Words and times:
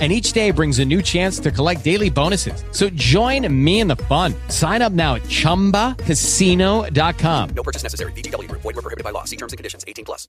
and 0.00 0.12
each 0.12 0.32
day 0.32 0.50
brings 0.50 0.80
a 0.80 0.84
new 0.84 1.00
chance 1.00 1.38
to 1.38 1.52
collect 1.52 1.84
daily 1.84 2.10
bonuses. 2.10 2.64
So 2.72 2.90
join 2.90 3.46
me 3.64 3.78
in 3.78 3.86
the 3.86 3.94
fun. 3.96 4.34
Sign 4.48 4.82
up 4.82 4.92
now 4.92 5.14
at 5.14 5.22
ChumbaCasino.com. 5.22 7.50
No 7.50 7.62
purchase 7.62 7.84
necessary. 7.84 8.10
VGW. 8.12 8.50
Void 8.50 8.64
were 8.64 8.72
prohibited 8.72 9.04
by 9.04 9.10
law. 9.10 9.22
See 9.22 9.36
terms 9.36 9.52
and 9.52 9.56
conditions. 9.56 9.84
18 9.86 10.04
plus. 10.04 10.26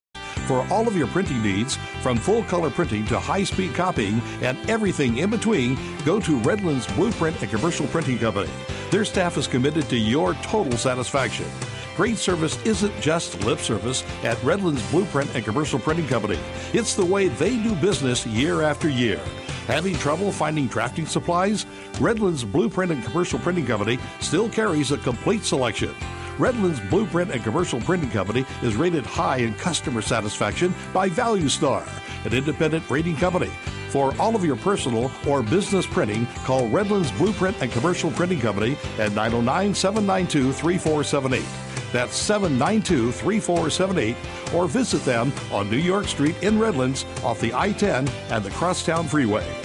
For 0.48 0.68
all 0.70 0.88
of 0.88 0.96
your 0.96 1.08
printing 1.08 1.42
needs, 1.42 1.78
from 2.02 2.20
full 2.20 2.44
color 2.44 2.70
printing 2.70 3.06
to 3.06 3.20
high 3.20 3.44
speed 3.44 3.74
copying 3.74 4.22
and 4.44 4.60
everything 4.70 5.18
in 5.18 5.32
between, 5.32 5.80
go 6.06 6.20
to 6.20 6.38
Redlands 6.42 6.86
Blueprint 6.94 7.42
and 7.42 7.50
Commercial 7.50 7.88
Printing 7.88 8.20
Company. 8.20 8.52
Their 8.92 9.06
staff 9.06 9.38
is 9.38 9.48
committed 9.48 9.90
to 9.90 9.98
your 9.98 10.36
total 10.36 10.78
satisfaction. 10.78 11.48
Great 11.96 12.18
service 12.18 12.62
isn't 12.66 12.94
just 13.00 13.42
lip 13.46 13.60
service 13.60 14.04
at 14.26 14.42
Redlands 14.44 14.86
Blueprint 14.92 15.34
and 15.34 15.46
Commercial 15.46 15.80
Printing 15.80 16.08
Company. 16.08 16.38
It's 16.74 16.94
the 16.94 17.06
way 17.06 17.30
they 17.30 17.56
do 17.56 17.74
business 17.76 18.28
year 18.28 18.62
after 18.62 18.90
year. 18.90 19.22
Having 19.68 19.96
trouble 19.96 20.34
finding 20.34 20.68
drafting 20.68 21.06
supplies? 21.06 21.66
Redlands 22.02 22.44
Blueprint 22.44 22.92
and 22.92 23.02
Commercial 23.06 23.40
Printing 23.40 23.66
Company 23.66 23.98
still 24.20 24.50
carries 24.50 24.92
a 24.92 24.98
complete 24.98 25.46
selection. 25.46 25.96
Redlands 26.38 26.82
Blueprint 26.90 27.32
and 27.32 27.42
Commercial 27.42 27.80
Printing 27.80 28.10
Company 28.10 28.46
is 28.62 28.76
rated 28.76 29.06
high 29.06 29.38
in 29.38 29.54
customer 29.54 30.02
satisfaction 30.02 30.76
by 30.94 31.08
Value 31.08 31.48
Star, 31.48 31.86
an 32.26 32.34
independent 32.34 32.90
rating 32.90 33.16
company. 33.16 33.52
For 33.88 34.14
all 34.20 34.36
of 34.36 34.44
your 34.44 34.58
personal 34.58 35.10
or 35.26 35.42
business 35.42 35.88
printing, 35.88 36.26
call 36.44 36.68
Redlands 36.68 37.14
Blueprint 37.14 37.56
and 37.62 37.72
Commercial 37.72 38.12
Printing 38.12 38.42
Company 38.42 38.76
at 39.00 39.14
909 39.14 39.74
792 39.74 40.52
3478. 40.52 41.75
That's 41.96 42.18
792 42.18 43.14
3478, 43.14 44.18
or 44.54 44.68
visit 44.68 45.06
them 45.06 45.32
on 45.50 45.70
New 45.70 45.78
York 45.78 46.10
Street 46.10 46.36
in 46.44 46.60
Redlands 46.60 47.06
off 47.24 47.40
the 47.40 47.54
I 47.54 47.72
10 47.72 48.10
and 48.32 48.44
the 48.44 48.50
Crosstown 48.50 49.08
Freeway. 49.08 49.65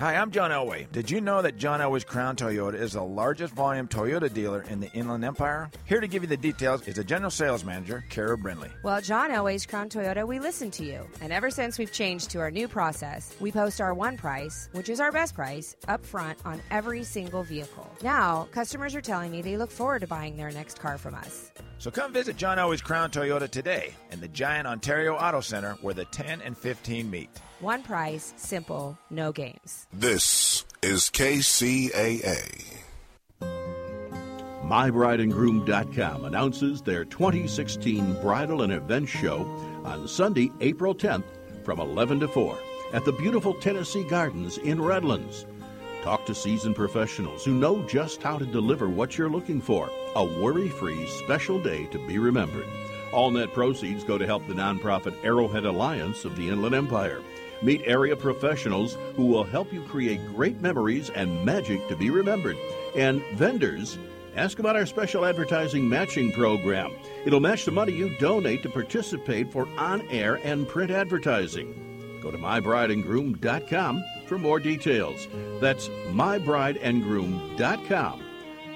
Hi, 0.00 0.16
I'm 0.16 0.32
John 0.32 0.50
Elway. 0.50 0.90
Did 0.90 1.08
you 1.08 1.20
know 1.20 1.40
that 1.40 1.56
John 1.56 1.78
Elway's 1.78 2.02
Crown 2.02 2.34
Toyota 2.34 2.74
is 2.74 2.94
the 2.94 3.02
largest 3.04 3.54
volume 3.54 3.86
Toyota 3.86 4.30
dealer 4.32 4.62
in 4.62 4.80
the 4.80 4.90
Inland 4.90 5.24
Empire? 5.24 5.70
Here 5.84 6.00
to 6.00 6.08
give 6.08 6.24
you 6.24 6.28
the 6.28 6.36
details 6.36 6.88
is 6.88 6.96
the 6.96 7.04
General 7.04 7.30
Sales 7.30 7.64
Manager, 7.64 8.04
Kara 8.10 8.36
Brindley. 8.36 8.70
Well, 8.82 9.00
John 9.00 9.30
Elway's 9.30 9.64
Crown 9.64 9.88
Toyota, 9.88 10.26
we 10.26 10.40
listen 10.40 10.72
to 10.72 10.84
you. 10.84 11.06
And 11.20 11.32
ever 11.32 11.48
since 11.48 11.78
we've 11.78 11.92
changed 11.92 12.30
to 12.30 12.40
our 12.40 12.50
new 12.50 12.66
process, 12.66 13.36
we 13.38 13.52
post 13.52 13.80
our 13.80 13.94
one 13.94 14.16
price, 14.16 14.68
which 14.72 14.88
is 14.88 14.98
our 14.98 15.12
best 15.12 15.32
price, 15.32 15.76
up 15.86 16.04
front 16.04 16.40
on 16.44 16.60
every 16.72 17.04
single 17.04 17.44
vehicle. 17.44 17.88
Now, 18.02 18.48
customers 18.50 18.96
are 18.96 19.00
telling 19.00 19.30
me 19.30 19.42
they 19.42 19.56
look 19.56 19.70
forward 19.70 20.00
to 20.00 20.08
buying 20.08 20.36
their 20.36 20.50
next 20.50 20.80
car 20.80 20.98
from 20.98 21.14
us. 21.14 21.52
So 21.78 21.92
come 21.92 22.12
visit 22.12 22.36
John 22.36 22.58
Elway's 22.58 22.82
Crown 22.82 23.10
Toyota 23.12 23.48
today 23.48 23.94
in 24.10 24.20
the 24.20 24.28
Giant 24.28 24.66
Ontario 24.66 25.14
Auto 25.14 25.40
Center 25.40 25.74
where 25.82 25.94
the 25.94 26.06
10 26.06 26.40
and 26.40 26.58
15 26.58 27.08
meet. 27.08 27.30
One 27.64 27.82
price, 27.82 28.34
simple, 28.36 28.98
no 29.08 29.32
games. 29.32 29.86
This 29.90 30.66
is 30.82 31.08
KCAA. 31.08 32.76
MyBrideandGroom.com 34.62 36.26
announces 36.26 36.82
their 36.82 37.06
2016 37.06 38.20
bridal 38.20 38.60
and 38.60 38.70
event 38.70 39.08
show 39.08 39.46
on 39.82 40.06
Sunday, 40.06 40.50
April 40.60 40.94
10th 40.94 41.24
from 41.64 41.80
11 41.80 42.20
to 42.20 42.28
4 42.28 42.58
at 42.92 43.06
the 43.06 43.12
beautiful 43.12 43.54
Tennessee 43.54 44.04
Gardens 44.04 44.58
in 44.58 44.82
Redlands. 44.82 45.46
Talk 46.02 46.26
to 46.26 46.34
seasoned 46.34 46.76
professionals 46.76 47.46
who 47.46 47.54
know 47.54 47.82
just 47.86 48.22
how 48.22 48.36
to 48.36 48.44
deliver 48.44 48.90
what 48.90 49.16
you're 49.16 49.30
looking 49.30 49.62
for. 49.62 49.88
A 50.16 50.22
worry 50.22 50.68
free 50.68 51.06
special 51.06 51.58
day 51.62 51.86
to 51.86 52.06
be 52.06 52.18
remembered. 52.18 52.66
All 53.10 53.30
net 53.30 53.54
proceeds 53.54 54.04
go 54.04 54.18
to 54.18 54.26
help 54.26 54.46
the 54.46 54.52
nonprofit 54.52 55.16
Arrowhead 55.24 55.64
Alliance 55.64 56.26
of 56.26 56.36
the 56.36 56.50
Inland 56.50 56.74
Empire. 56.74 57.22
Meet 57.62 57.82
area 57.86 58.16
professionals 58.16 58.96
who 59.16 59.26
will 59.26 59.44
help 59.44 59.72
you 59.72 59.82
create 59.82 60.20
great 60.34 60.60
memories 60.60 61.10
and 61.10 61.44
magic 61.44 61.86
to 61.88 61.96
be 61.96 62.10
remembered. 62.10 62.56
And 62.96 63.22
vendors, 63.34 63.96
ask 64.36 64.58
about 64.58 64.74
our 64.76 64.86
special 64.86 65.24
advertising 65.24 65.88
matching 65.88 66.32
program. 66.32 66.92
It'll 67.24 67.40
match 67.40 67.64
the 67.64 67.72
money 67.72 67.92
you 67.92 68.16
donate 68.18 68.62
to 68.62 68.68
participate 68.68 69.50
for 69.52 69.68
on 69.78 70.02
air 70.08 70.34
and 70.44 70.68
print 70.68 70.90
advertising. 70.90 72.20
Go 72.22 72.30
to 72.30 72.38
mybrideandgroom.com 72.38 74.04
for 74.26 74.38
more 74.38 74.58
details. 74.58 75.28
That's 75.60 75.88
mybrideandgroom.com 75.88 78.22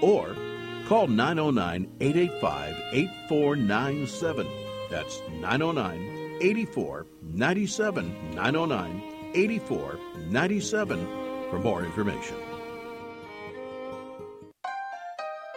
or 0.01 0.35
call 0.87 1.07
909 1.07 1.91
885 1.99 2.75
8497. 2.93 4.47
That's 4.89 5.21
909 5.39 6.18
84 6.41 7.05
97 7.21 8.35
909 8.35 9.31
84 9.33 9.99
97 10.29 11.07
for 11.49 11.59
more 11.59 11.83
information. 11.83 12.35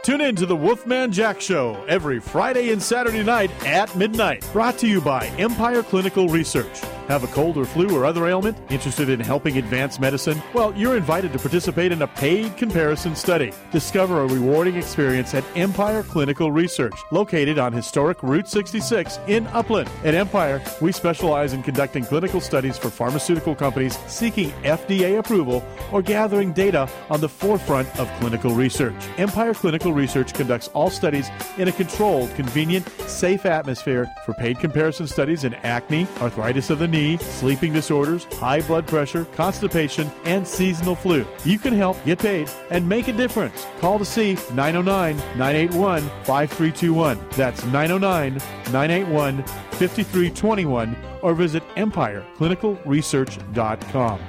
Tune 0.03 0.21
in 0.21 0.35
to 0.35 0.47
the 0.47 0.57
Wolfman 0.57 1.13
Jack 1.13 1.41
Show 1.41 1.85
every 1.87 2.19
Friday 2.19 2.73
and 2.73 2.83
Saturday 2.83 3.23
night 3.23 3.53
at 3.65 3.95
midnight. 3.95 4.45
Brought 4.53 4.77
to 4.79 4.89
you 4.89 5.01
by 5.01 5.27
Empire 5.39 5.85
Clinical 5.85 6.29
Research. 6.29 6.81
Have 7.13 7.25
a 7.25 7.27
cold 7.27 7.59
or 7.59 7.67
flu 7.67 7.95
or 7.95 8.07
other 8.07 8.27
ailment? 8.27 8.57
Interested 8.71 9.11
in 9.11 9.21
helping 9.21 9.59
advance 9.59 10.01
medicine? 10.01 10.43
Well, 10.55 10.73
you're 10.75 10.97
invited 10.97 11.35
to 11.35 11.39
participate 11.39 11.93
in 11.93 12.01
a 12.01 12.07
paid 12.07 12.57
comparison 12.57 13.15
study. 13.15 13.53
Discover 13.71 14.23
a 14.23 14.27
rewarding 14.27 14.77
experience 14.77 15.35
at 15.35 15.45
Empire 15.55 16.03
Clinical 16.05 16.51
Research, 16.51 16.95
located 17.11 17.59
on 17.59 17.71
historic 17.71 18.23
Route 18.23 18.49
66 18.49 19.19
in 19.27 19.47
Upland. 19.49 19.91
At 20.05 20.15
Empire, 20.15 20.63
we 20.81 20.91
specialize 20.91 21.53
in 21.53 21.63
conducting 21.63 22.03
clinical 22.03 22.41
studies 22.41 22.79
for 22.79 22.89
pharmaceutical 22.89 23.55
companies 23.55 23.99
seeking 24.07 24.49
FDA 24.63 25.19
approval 25.19 25.63
or 25.93 26.01
gathering 26.01 26.55
data 26.55 26.89
on 27.11 27.21
the 27.21 27.29
forefront 27.29 27.89
of 28.01 28.11
clinical 28.21 28.55
research. 28.55 28.95
Empire 29.19 29.53
Clinical 29.53 29.93
Research 29.93 30.33
conducts 30.33 30.69
all 30.69 30.89
studies 30.89 31.29
in 31.59 31.69
a 31.69 31.73
controlled, 31.73 32.35
convenient, 32.37 32.89
safe 33.01 33.45
atmosphere 33.45 34.11
for 34.25 34.33
paid 34.33 34.59
comparison 34.61 35.07
studies 35.07 35.45
in 35.45 35.53
acne, 35.57 36.07
arthritis 36.23 36.71
of 36.71 36.79
the 36.79 36.89
knee, 36.89 37.02
sleeping 37.21 37.73
disorders, 37.73 38.25
high 38.35 38.61
blood 38.63 38.87
pressure, 38.87 39.25
constipation, 39.37 40.11
and 40.25 40.47
seasonal 40.47 40.95
flu. 40.95 41.27
You 41.45 41.59
can 41.59 41.75
help, 41.75 42.03
get 42.05 42.19
paid, 42.19 42.51
and 42.71 42.89
make 42.89 43.09
a 43.09 43.13
difference. 43.13 43.67
Call 43.81 43.99
to 43.99 44.05
see 44.05 44.35
909 44.55 45.17
981 45.37 46.03
5321. 46.25 47.19
That's 47.31 47.65
909 47.67 48.35
981 48.73 49.43
5321 49.43 50.97
or 51.23 51.35
visit 51.35 51.63
EmpireClinicalResearch.com. 51.77 54.21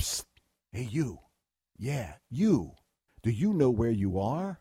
Psst. 0.00 0.24
Hey, 0.72 0.82
you. 0.82 1.18
Yeah, 1.78 2.14
you. 2.30 2.72
Do 3.22 3.30
you 3.30 3.52
know 3.52 3.70
where 3.70 3.90
you 3.90 4.18
are? 4.20 4.60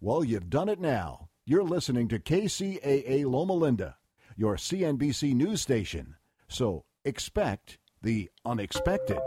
Well, 0.00 0.24
you've 0.24 0.48
done 0.48 0.68
it 0.68 0.80
now. 0.80 1.28
You're 1.44 1.64
listening 1.64 2.08
to 2.08 2.18
KCAA 2.18 3.24
Loma 3.24 3.54
Linda 3.54 3.96
your 4.38 4.54
CNBC 4.54 5.34
news 5.34 5.60
station. 5.60 6.14
So 6.46 6.84
expect 7.04 7.76
the 8.02 8.30
unexpected. 8.46 9.18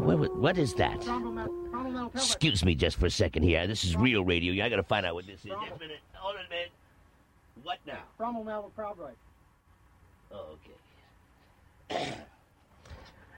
what, 0.00 0.36
what 0.36 0.56
is 0.56 0.74
that? 0.74 1.04
Excuse 2.14 2.64
me 2.64 2.76
just 2.76 2.96
for 2.96 3.06
a 3.06 3.10
second 3.10 3.42
here. 3.42 3.66
This 3.66 3.82
is 3.82 3.96
real 3.96 4.24
radio. 4.24 4.64
I 4.64 4.68
gotta 4.68 4.84
find 4.84 5.04
out 5.04 5.14
what 5.14 5.26
this 5.26 5.40
is. 5.40 5.46
Just 5.46 5.76
a 5.76 5.78
minute. 5.80 5.98
Hold 6.14 6.36
on 6.36 6.46
a 6.46 6.48
minute. 6.48 6.70
What 7.64 7.78
now? 7.86 7.98
Cromwell 8.16 8.44
Malva 8.44 8.68
Crowdright. 8.78 9.16
Oh, 10.30 10.56
okay. 11.90 12.14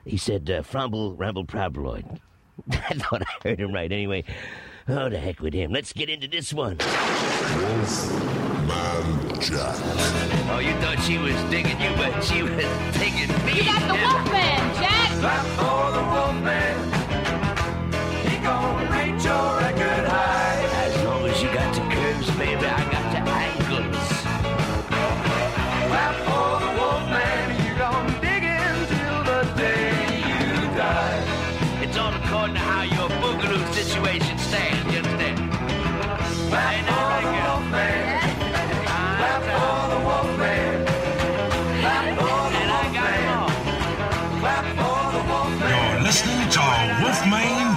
He 0.04 0.16
said, 0.16 0.50
uh, 0.50 0.62
Frumble, 0.62 1.14
Rumble, 1.14 1.44
Probloid. 1.44 2.18
I 2.70 2.94
thought 2.94 3.22
I 3.22 3.48
heard 3.48 3.60
him 3.60 3.72
right. 3.72 3.90
Anyway, 3.90 4.24
oh, 4.88 5.08
the 5.08 5.18
heck 5.18 5.40
with 5.40 5.54
him. 5.54 5.72
Let's 5.72 5.92
get 5.92 6.08
into 6.08 6.28
this 6.28 6.52
one. 6.52 6.78
Man 8.66 9.40
Jack. 9.40 9.76
Oh, 10.52 10.58
you 10.58 10.72
thought 10.80 11.00
she 11.06 11.16
was 11.18 11.34
digging 11.50 11.80
you, 11.80 11.90
but 11.96 12.20
she 12.22 12.42
was 12.42 12.52
digging 12.92 13.32
me. 13.46 13.52
You 13.56 13.64
got 13.64 13.80
the 13.88 13.94
Wolfman, 13.94 14.74
Jack. 14.76 15.08
Clap 15.20 15.46
for 15.56 15.90
the 15.96 16.02
Wolfman. 16.12 16.76
He 18.28 18.36
gon' 18.44 18.88
reach 18.92 19.24
your 19.24 19.58
record 19.58 20.09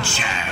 Jack. 0.04 0.43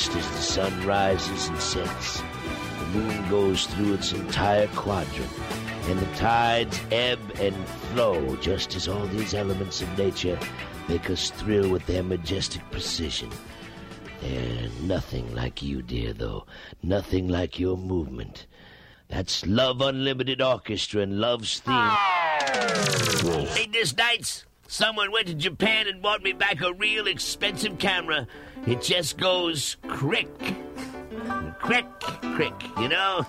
Just 0.00 0.16
as 0.16 0.30
the 0.30 0.42
sun 0.42 0.86
rises 0.86 1.48
and 1.48 1.60
sets, 1.60 2.22
the 2.78 2.86
moon 2.86 3.28
goes 3.28 3.66
through 3.66 3.92
its 3.92 4.12
entire 4.12 4.66
quadrant, 4.68 5.30
and 5.88 5.98
the 5.98 6.16
tides 6.16 6.80
ebb 6.90 7.20
and 7.38 7.54
flow, 7.92 8.34
just 8.36 8.74
as 8.74 8.88
all 8.88 9.06
these 9.08 9.34
elements 9.34 9.82
of 9.82 9.98
nature 9.98 10.38
make 10.88 11.10
us 11.10 11.28
thrill 11.32 11.68
with 11.68 11.84
their 11.84 12.02
majestic 12.02 12.62
precision. 12.70 13.28
They're 14.22 14.70
nothing 14.80 15.34
like 15.34 15.60
you, 15.60 15.82
dear, 15.82 16.14
though. 16.14 16.46
Nothing 16.82 17.28
like 17.28 17.60
your 17.60 17.76
movement. 17.76 18.46
That's 19.08 19.44
Love 19.44 19.82
Unlimited 19.82 20.40
Orchestra 20.40 21.02
and 21.02 21.20
Love's 21.20 21.60
theme. 21.60 21.90
Hey, 23.48 23.66
this 23.70 23.94
night's 23.94 24.46
someone 24.66 25.12
went 25.12 25.26
to 25.26 25.34
Japan 25.34 25.88
and 25.88 26.00
bought 26.00 26.22
me 26.22 26.32
back 26.32 26.62
a 26.62 26.72
real 26.72 27.06
expensive 27.06 27.78
camera. 27.78 28.26
It 28.66 28.82
just 28.82 29.16
goes 29.18 29.76
crick, 29.88 30.28
crick, 31.58 31.86
crick, 32.34 32.54
you 32.78 32.88
know? 32.88 33.26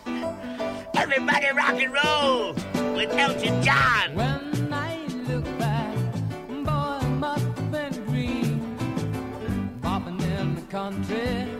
Everybody 0.95 1.47
rock 1.55 1.81
and 1.81 1.93
roll 1.93 2.53
with 2.95 3.11
Elton 3.11 3.63
John. 3.63 4.15
When 4.15 4.73
I 4.73 5.05
look 5.27 5.45
back, 5.57 5.95
boy, 6.47 7.07
must 7.07 7.43
have 7.43 7.71
been 7.71 7.93
a 7.93 8.05
dream. 8.07 8.77
Bopping 9.81 10.21
in 10.21 10.55
the 10.55 10.61
country, 10.63 11.50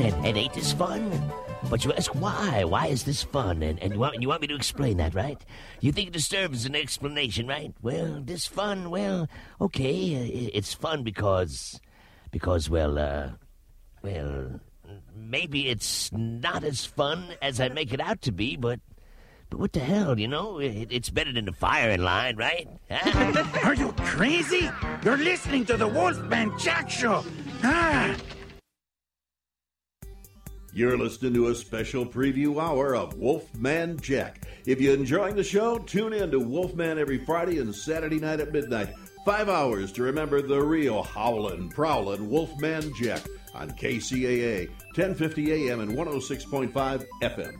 and, 0.00 0.26
and 0.26 0.36
ain't 0.36 0.54
this 0.54 0.72
fun? 0.72 1.10
But 1.68 1.84
you 1.84 1.92
ask 1.92 2.14
why? 2.14 2.64
Why 2.64 2.86
is 2.86 3.04
this 3.04 3.22
fun? 3.22 3.62
And, 3.62 3.78
and 3.80 3.92
you, 3.92 3.98
want, 3.98 4.20
you 4.20 4.28
want 4.28 4.40
me 4.40 4.46
to 4.48 4.56
explain 4.56 4.96
that, 4.96 5.14
right? 5.14 5.38
You 5.80 5.92
think 5.92 6.08
it 6.08 6.12
deserves 6.14 6.64
an 6.64 6.74
explanation, 6.74 7.46
right? 7.46 7.74
Well, 7.82 8.22
this 8.24 8.46
fun, 8.46 8.90
well, 8.90 9.28
okay, 9.60 10.16
uh, 10.16 10.50
it's 10.54 10.72
fun 10.72 11.02
because, 11.02 11.80
because, 12.30 12.70
well, 12.70 12.98
uh, 12.98 13.30
well, 14.02 14.60
maybe 15.14 15.68
it's 15.68 16.10
not 16.12 16.64
as 16.64 16.86
fun 16.86 17.34
as 17.42 17.60
I 17.60 17.68
make 17.68 17.92
it 17.92 18.00
out 18.00 18.22
to 18.22 18.32
be, 18.32 18.56
but 18.56 18.80
but 19.50 19.58
what 19.58 19.72
the 19.72 19.80
hell, 19.80 20.18
you 20.18 20.28
know? 20.28 20.60
It, 20.60 20.92
it's 20.92 21.10
better 21.10 21.32
than 21.32 21.44
the 21.44 21.52
firing 21.52 22.02
line, 22.02 22.36
right? 22.36 22.68
Are 23.64 23.74
you 23.74 23.92
crazy? 23.98 24.70
You're 25.04 25.18
listening 25.18 25.64
to 25.66 25.76
the 25.76 25.88
Wolfman 25.88 26.56
Jack 26.56 26.88
Show. 26.88 27.24
Ah, 27.64 28.14
you're 30.72 30.96
listening 30.96 31.34
to 31.34 31.48
a 31.48 31.54
special 31.54 32.06
preview 32.06 32.62
hour 32.62 32.94
of 32.94 33.14
Wolfman 33.14 33.98
Jack. 33.98 34.46
If 34.66 34.80
you're 34.80 34.94
enjoying 34.94 35.34
the 35.34 35.42
show, 35.42 35.78
tune 35.78 36.12
in 36.12 36.30
to 36.30 36.38
Wolfman 36.38 36.96
every 36.96 37.24
Friday 37.24 37.58
and 37.58 37.74
Saturday 37.74 38.20
night 38.20 38.38
at 38.38 38.52
midnight. 38.52 38.94
Five 39.26 39.48
hours 39.48 39.90
to 39.92 40.04
remember 40.04 40.40
the 40.40 40.62
real 40.62 41.02
howling, 41.02 41.70
prowling 41.70 42.30
Wolfman 42.30 42.92
Jack 42.94 43.22
on 43.52 43.72
KCAA, 43.72 44.68
1050 44.94 45.70
AM 45.70 45.80
and 45.80 45.90
106.5 45.90 47.04
FM. 47.20 47.56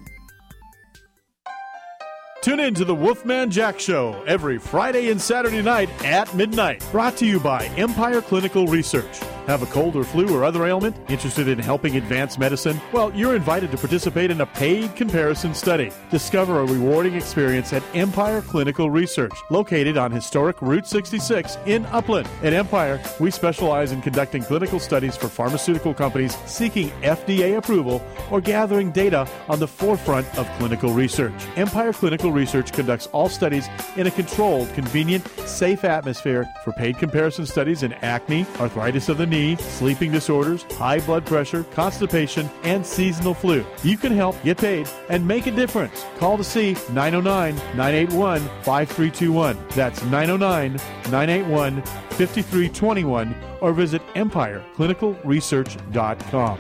Tune 2.42 2.60
in 2.60 2.74
to 2.74 2.84
the 2.84 2.94
Wolfman 2.94 3.50
Jack 3.50 3.80
Show 3.80 4.22
every 4.26 4.58
Friday 4.58 5.10
and 5.10 5.20
Saturday 5.20 5.62
night 5.62 5.90
at 6.04 6.32
midnight. 6.36 6.86
Brought 6.92 7.16
to 7.16 7.26
you 7.26 7.40
by 7.40 7.66
Empire 7.76 8.22
Clinical 8.22 8.68
Research. 8.68 9.20
Have 9.50 9.64
a 9.64 9.66
cold 9.66 9.96
or 9.96 10.04
flu 10.04 10.32
or 10.32 10.44
other 10.44 10.64
ailment? 10.64 10.94
Interested 11.10 11.48
in 11.48 11.58
helping 11.58 11.96
advance 11.96 12.38
medicine? 12.38 12.80
Well, 12.92 13.12
you're 13.16 13.34
invited 13.34 13.72
to 13.72 13.76
participate 13.76 14.30
in 14.30 14.40
a 14.42 14.46
paid 14.46 14.94
comparison 14.94 15.56
study. 15.56 15.90
Discover 16.08 16.60
a 16.60 16.66
rewarding 16.66 17.14
experience 17.14 17.72
at 17.72 17.82
Empire 17.92 18.42
Clinical 18.42 18.92
Research, 18.92 19.32
located 19.50 19.96
on 19.96 20.12
historic 20.12 20.62
Route 20.62 20.86
66 20.86 21.58
in 21.66 21.84
Upland. 21.86 22.28
At 22.44 22.52
Empire, 22.52 23.02
we 23.18 23.32
specialize 23.32 23.90
in 23.90 24.00
conducting 24.02 24.44
clinical 24.44 24.78
studies 24.78 25.16
for 25.16 25.26
pharmaceutical 25.26 25.94
companies 25.94 26.36
seeking 26.46 26.90
FDA 27.02 27.56
approval 27.56 28.00
or 28.30 28.40
gathering 28.40 28.92
data 28.92 29.26
on 29.48 29.58
the 29.58 29.66
forefront 29.66 30.28
of 30.38 30.48
clinical 30.58 30.92
research. 30.92 31.34
Empire 31.56 31.92
Clinical 31.92 32.30
Research 32.30 32.72
conducts 32.72 33.08
all 33.08 33.28
studies 33.28 33.68
in 33.96 34.06
a 34.06 34.12
controlled, 34.12 34.72
convenient, 34.74 35.26
safe 35.40 35.82
atmosphere 35.82 36.46
for 36.62 36.70
paid 36.70 36.98
comparison 36.98 37.44
studies 37.44 37.82
in 37.82 37.92
acne, 37.94 38.46
arthritis 38.60 39.08
of 39.08 39.18
the 39.18 39.26
knee, 39.26 39.39
sleeping 39.58 40.12
disorders, 40.12 40.62
high 40.72 41.00
blood 41.00 41.24
pressure, 41.26 41.64
constipation, 41.74 42.48
and 42.62 42.86
seasonal 42.86 43.34
flu. 43.34 43.64
You 43.82 43.96
can 43.96 44.12
help, 44.12 44.40
get 44.42 44.58
paid, 44.58 44.88
and 45.08 45.26
make 45.26 45.46
a 45.46 45.50
difference. 45.50 46.04
Call 46.18 46.36
to 46.36 46.44
see 46.44 46.76
909 46.92 47.56
981 47.76 48.40
5321. 48.62 49.58
That's 49.70 50.04
909 50.04 50.74
981 51.10 51.82
5321 51.82 53.34
or 53.60 53.72
visit 53.72 54.02
EmpireClinicalResearch.com. 54.14 56.58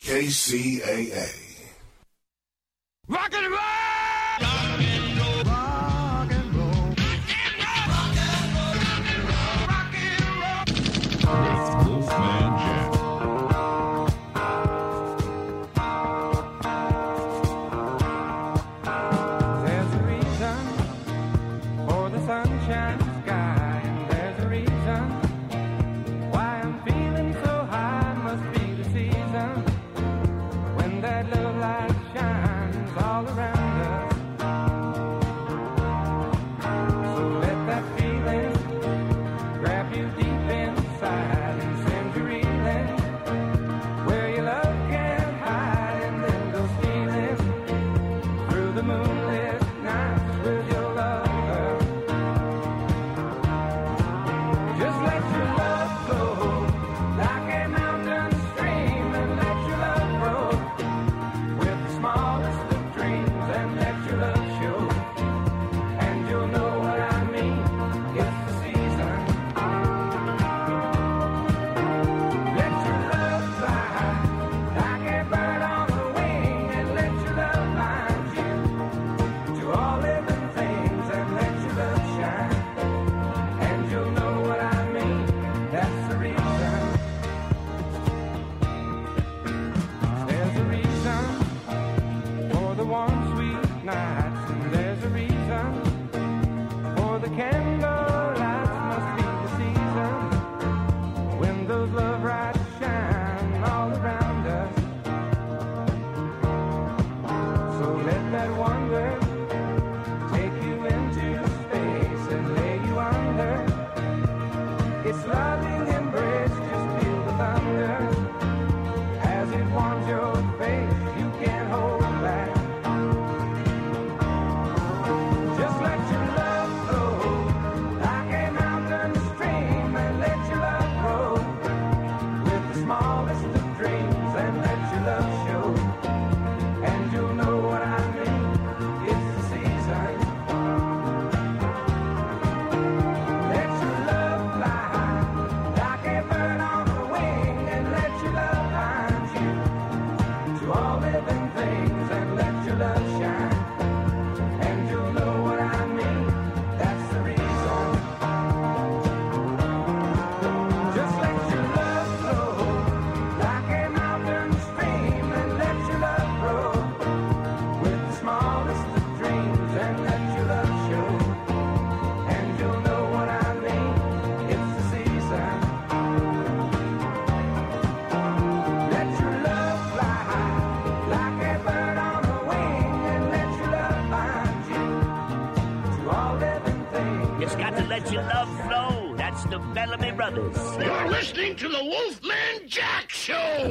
KCAA. 0.00 1.47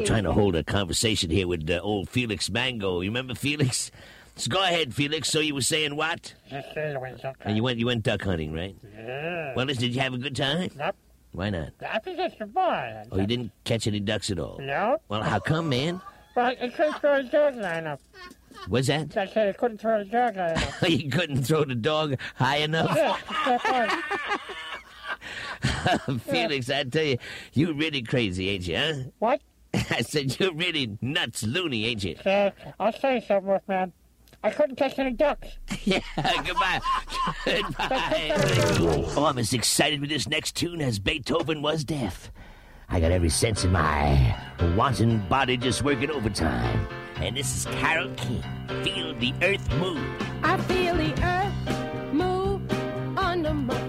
Trying 0.07 0.23
to 0.23 0.31
hold 0.31 0.55
a 0.55 0.63
conversation 0.63 1.29
here 1.29 1.47
with 1.47 1.69
uh, 1.69 1.79
old 1.83 2.09
Felix 2.09 2.49
Mango. 2.49 3.01
You 3.01 3.09
remember 3.09 3.35
Felix? 3.35 3.91
So 4.37 4.49
go 4.49 4.63
ahead, 4.63 4.93
Felix. 4.93 5.29
So 5.29 5.39
you 5.39 5.53
were 5.53 5.61
saying 5.61 5.95
what? 5.95 6.33
And 6.49 7.57
you 7.57 7.63
went 7.63 7.77
you 7.79 7.87
went 7.87 8.03
duck 8.03 8.21
hunting, 8.21 8.53
right? 8.53 8.75
Yeah. 8.95 9.53
Well, 9.55 9.65
listen, 9.65 9.83
did 9.83 9.95
you 9.95 10.01
have 10.01 10.13
a 10.13 10.17
good 10.17 10.35
time? 10.35 10.71
Nope. 10.77 10.95
Why 11.33 11.49
not? 11.49 11.71
I 11.87 11.99
think 11.99 12.19
it's 12.19 12.37
the 12.37 12.45
boy. 12.45 13.03
Oh, 13.11 13.19
you 13.19 13.27
didn't 13.27 13.51
catch 13.65 13.85
any 13.85 13.99
ducks 13.99 14.31
at 14.31 14.39
all. 14.39 14.59
No. 14.61 14.97
Well, 15.09 15.23
how 15.23 15.39
come, 15.39 15.69
man? 15.69 16.01
Well, 16.35 16.45
I 16.45 16.69
couldn't 16.69 16.99
throw 16.99 17.21
the 17.21 17.29
dog 17.29 17.55
line 17.55 17.87
up. 17.87 17.99
What's 18.67 18.87
that? 18.87 19.15
I 19.17 19.25
said 19.27 19.49
I 19.49 19.53
couldn't 19.53 19.79
throw 19.79 19.99
the 19.99 20.05
dog 20.05 20.37
line 20.37 20.57
up. 20.57 20.73
you 20.89 21.09
couldn't 21.09 21.43
throw 21.43 21.65
the 21.65 21.75
dog 21.75 22.17
high 22.35 22.57
enough? 22.57 22.95
yeah. 22.95 24.01
Felix, 26.19 26.69
I 26.69 26.83
tell 26.83 27.03
you, 27.03 27.17
you're 27.53 27.73
really 27.73 28.03
crazy, 28.03 28.49
ain't 28.49 28.67
you, 28.67 28.77
huh? 28.77 28.93
What? 29.19 29.41
I 29.73 30.01
said 30.01 30.39
you're 30.39 30.53
really 30.53 30.97
nuts 31.01 31.43
loony, 31.43 31.85
ain't 31.85 32.03
you? 32.03 32.15
So, 32.23 32.51
I'll 32.79 32.93
say 32.93 33.23
something, 33.27 33.47
Wolfman. 33.47 33.93
I 34.43 34.51
couldn't 34.51 34.75
catch 34.75 34.99
any 34.99 35.11
ducks. 35.11 35.47
yeah, 35.83 35.99
goodbye. 36.45 36.79
goodbye. 37.45 38.37
Oh, 39.15 39.25
I'm 39.25 39.37
as 39.39 39.53
excited 39.53 39.99
with 39.99 40.09
this 40.09 40.27
next 40.27 40.55
tune 40.55 40.81
as 40.81 40.99
Beethoven 40.99 41.61
was 41.61 41.83
deaf. 41.83 42.31
I 42.89 42.99
got 42.99 43.11
every 43.11 43.29
sense 43.29 43.65
in 43.65 43.71
my 43.71 44.35
wanton 44.75 45.27
body 45.27 45.57
just 45.57 45.83
working 45.83 46.11
overtime. 46.11 46.87
And 47.17 47.35
this 47.35 47.53
is 47.57 47.65
Carole 47.75 48.13
King. 48.15 48.43
Feel 48.83 49.13
the 49.15 49.33
earth 49.41 49.69
move. 49.75 50.01
I 50.43 50.57
feel 50.61 50.95
the 50.95 51.13
earth 51.23 52.13
move 52.13 52.61
under 53.17 53.53
my 53.53 53.86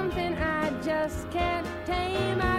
something 0.00 0.34
I 0.38 0.70
just 0.82 1.30
can't 1.30 1.66
tame. 1.84 2.49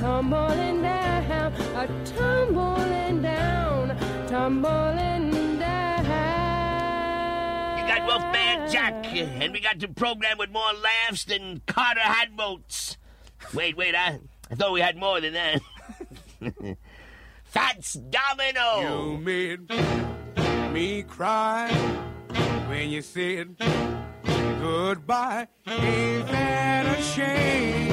Tumbling 0.00 0.80
down, 0.80 1.52
a 1.76 1.86
tumbling 2.06 3.20
down, 3.20 3.96
tumbling 4.26 5.58
down. 5.58 6.04
You 7.78 7.86
got 7.86 8.06
Wolfman 8.06 8.70
Jack, 8.70 9.14
and 9.14 9.52
we 9.52 9.60
got 9.60 9.78
the 9.78 9.88
program 9.88 10.38
with 10.38 10.50
more 10.50 10.72
laughs 10.72 11.24
than 11.24 11.60
Carter 11.66 12.00
had 12.00 12.34
votes. 12.34 12.96
Wait, 13.52 13.76
wait, 13.76 13.94
I, 13.94 14.20
I 14.50 14.54
thought 14.54 14.72
we 14.72 14.80
had 14.80 14.96
more 14.96 15.20
than 15.20 15.34
that. 15.34 15.60
Fats 17.44 17.92
Domino. 17.92 18.80
You 18.80 19.18
made 19.18 19.70
me 20.72 21.02
cry 21.02 21.70
when 22.68 22.88
you 22.88 23.02
said 23.02 23.56
goodbye. 24.60 25.46
Ain't 25.66 26.26
that 26.28 26.98
a 26.98 27.02
shame? 27.02 27.89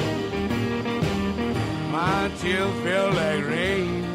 My 1.97 2.29
tears 2.37 2.73
feel 2.83 3.09
like 3.11 3.43
rain. 3.45 4.05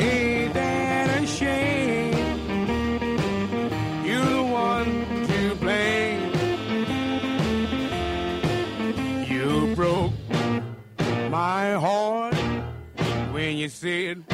Ain't 0.00 0.52
that 0.52 1.22
a 1.22 1.26
shame? 1.28 2.12
You're 4.04 4.32
the 4.38 4.42
one 4.42 4.92
to 5.30 5.54
blame. 5.62 6.22
You 9.30 9.76
broke 9.76 10.12
my 11.30 11.74
heart 11.74 12.34
when 13.30 13.56
you 13.56 13.68
said 13.68 14.24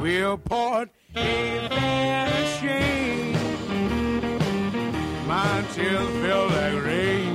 we'll 0.00 0.38
part. 0.38 0.88
Ain't 1.16 1.68
that 1.68 2.28
a 2.40 2.46
shame? 2.60 3.36
My 5.26 5.64
tears 5.74 6.08
feel 6.22 6.46
like 6.48 6.82
rain. 6.86 7.29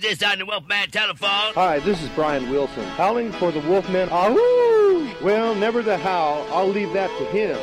Hello, 0.00 0.08
who's 0.08 0.18
this 0.18 0.30
on 0.30 0.38
the 0.38 0.46
Wolfman 0.46 0.90
telephone? 0.90 1.54
Hi, 1.54 1.78
this 1.80 2.02
is 2.02 2.08
Brian 2.10 2.50
Wilson. 2.50 2.84
Howling 2.90 3.32
for 3.32 3.52
the 3.52 3.60
Wolfman. 3.60 4.08
Ahoo! 4.08 5.14
Well, 5.22 5.54
never 5.54 5.82
the 5.82 5.98
howl. 5.98 6.46
I'll 6.50 6.68
leave 6.68 6.92
that 6.92 7.10
to 7.18 7.24
him. 7.26 7.56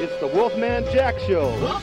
It's 0.00 0.18
the 0.20 0.26
Wolfman 0.28 0.84
Jack 0.92 1.18
Show. 1.20 1.80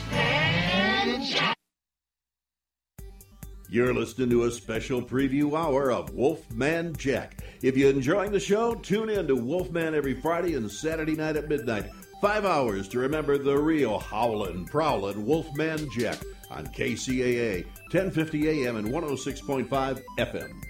You're 3.68 3.94
listening 3.94 4.30
to 4.30 4.44
a 4.44 4.50
special 4.50 5.02
preview 5.02 5.58
hour 5.58 5.90
of 5.90 6.12
Wolfman 6.14 6.94
Jack. 6.96 7.42
If 7.62 7.76
you're 7.76 7.90
enjoying 7.90 8.32
the 8.32 8.40
show, 8.40 8.74
tune 8.74 9.10
in 9.10 9.26
to 9.28 9.34
Wolfman 9.34 9.94
every 9.94 10.14
Friday 10.20 10.54
and 10.54 10.70
Saturday 10.70 11.14
night 11.14 11.36
at 11.36 11.48
midnight. 11.48 11.90
Five 12.20 12.46
hours 12.46 12.88
to 12.88 12.98
remember 12.98 13.36
the 13.36 13.58
real 13.58 13.98
howlin', 13.98 14.64
prowlin' 14.64 15.26
Wolfman 15.26 15.86
Jack 15.90 16.18
on 16.50 16.66
KCAA, 16.66 17.66
1050 17.92 18.48
AM 18.66 18.76
and 18.76 18.88
106.5 18.88 20.02
FM. 20.18 20.65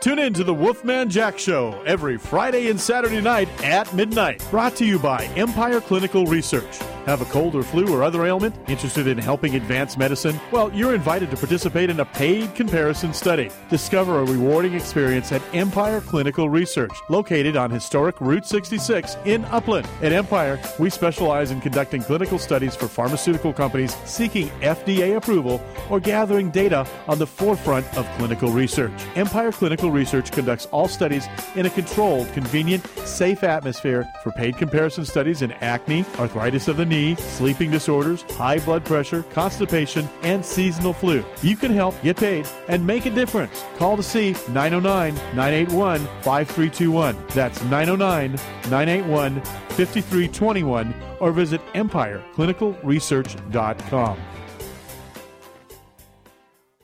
Tune 0.00 0.18
in 0.18 0.32
to 0.32 0.44
the 0.44 0.54
Wolfman 0.54 1.10
Jack 1.10 1.38
Show 1.38 1.78
every 1.84 2.16
Friday 2.16 2.70
and 2.70 2.80
Saturday 2.80 3.20
night 3.20 3.48
at 3.62 3.92
midnight. 3.92 4.42
Brought 4.50 4.74
to 4.76 4.86
you 4.86 4.98
by 4.98 5.24
Empire 5.36 5.82
Clinical 5.82 6.24
Research. 6.24 6.78
Have 7.06 7.22
a 7.22 7.24
cold 7.26 7.54
or 7.54 7.62
flu 7.62 7.94
or 7.94 8.02
other 8.02 8.26
ailment? 8.26 8.54
Interested 8.68 9.06
in 9.06 9.16
helping 9.18 9.54
advance 9.56 9.96
medicine? 9.96 10.38
Well, 10.52 10.72
you're 10.74 10.94
invited 10.94 11.30
to 11.30 11.36
participate 11.36 11.90
in 11.90 12.00
a 12.00 12.04
paid 12.04 12.54
comparison 12.54 13.14
study. 13.14 13.50
Discover 13.70 14.20
a 14.20 14.24
rewarding 14.24 14.74
experience 14.74 15.32
at 15.32 15.42
Empire 15.54 16.00
Clinical 16.00 16.50
Research, 16.50 16.92
located 17.08 17.56
on 17.56 17.70
historic 17.70 18.20
Route 18.20 18.46
66 18.46 19.16
in 19.24 19.44
Upland. 19.46 19.88
At 20.02 20.12
Empire, 20.12 20.60
we 20.78 20.90
specialize 20.90 21.50
in 21.50 21.60
conducting 21.60 22.02
clinical 22.02 22.38
studies 22.38 22.76
for 22.76 22.86
pharmaceutical 22.86 23.52
companies 23.52 23.96
seeking 24.04 24.48
FDA 24.60 25.16
approval 25.16 25.62
or 25.88 26.00
gathering 26.00 26.50
data 26.50 26.86
on 27.08 27.18
the 27.18 27.26
forefront 27.26 27.86
of 27.96 28.06
clinical 28.18 28.50
research. 28.50 28.92
Empire 29.16 29.52
Clinical 29.52 29.90
Research 29.90 30.30
conducts 30.30 30.66
all 30.66 30.88
studies 30.88 31.28
in 31.54 31.66
a 31.66 31.70
controlled, 31.70 32.30
convenient, 32.32 32.86
safe 33.06 33.42
atmosphere 33.42 34.06
for 34.22 34.32
paid 34.32 34.56
comparison 34.56 35.04
studies 35.04 35.42
in 35.42 35.52
acne, 35.52 36.04
arthritis 36.18 36.68
of 36.68 36.76
the 36.76 36.86
knee, 36.90 37.14
sleeping 37.14 37.70
disorders, 37.70 38.20
high 38.32 38.58
blood 38.58 38.84
pressure, 38.84 39.22
constipation, 39.32 40.06
and 40.22 40.44
seasonal 40.44 40.92
flu. 40.92 41.24
You 41.42 41.56
can 41.56 41.72
help, 41.72 41.94
get 42.02 42.18
paid, 42.18 42.46
and 42.68 42.86
make 42.86 43.06
a 43.06 43.10
difference. 43.10 43.64
Call 43.78 43.96
to 43.96 44.02
see 44.02 44.32
909 44.50 45.14
981 45.14 46.00
5321. 46.22 47.16
That's 47.28 47.62
909 47.64 48.32
981 48.70 49.40
5321 49.40 50.94
or 51.20 51.32
visit 51.32 51.62
empireclinicalresearch.com. 51.74 54.18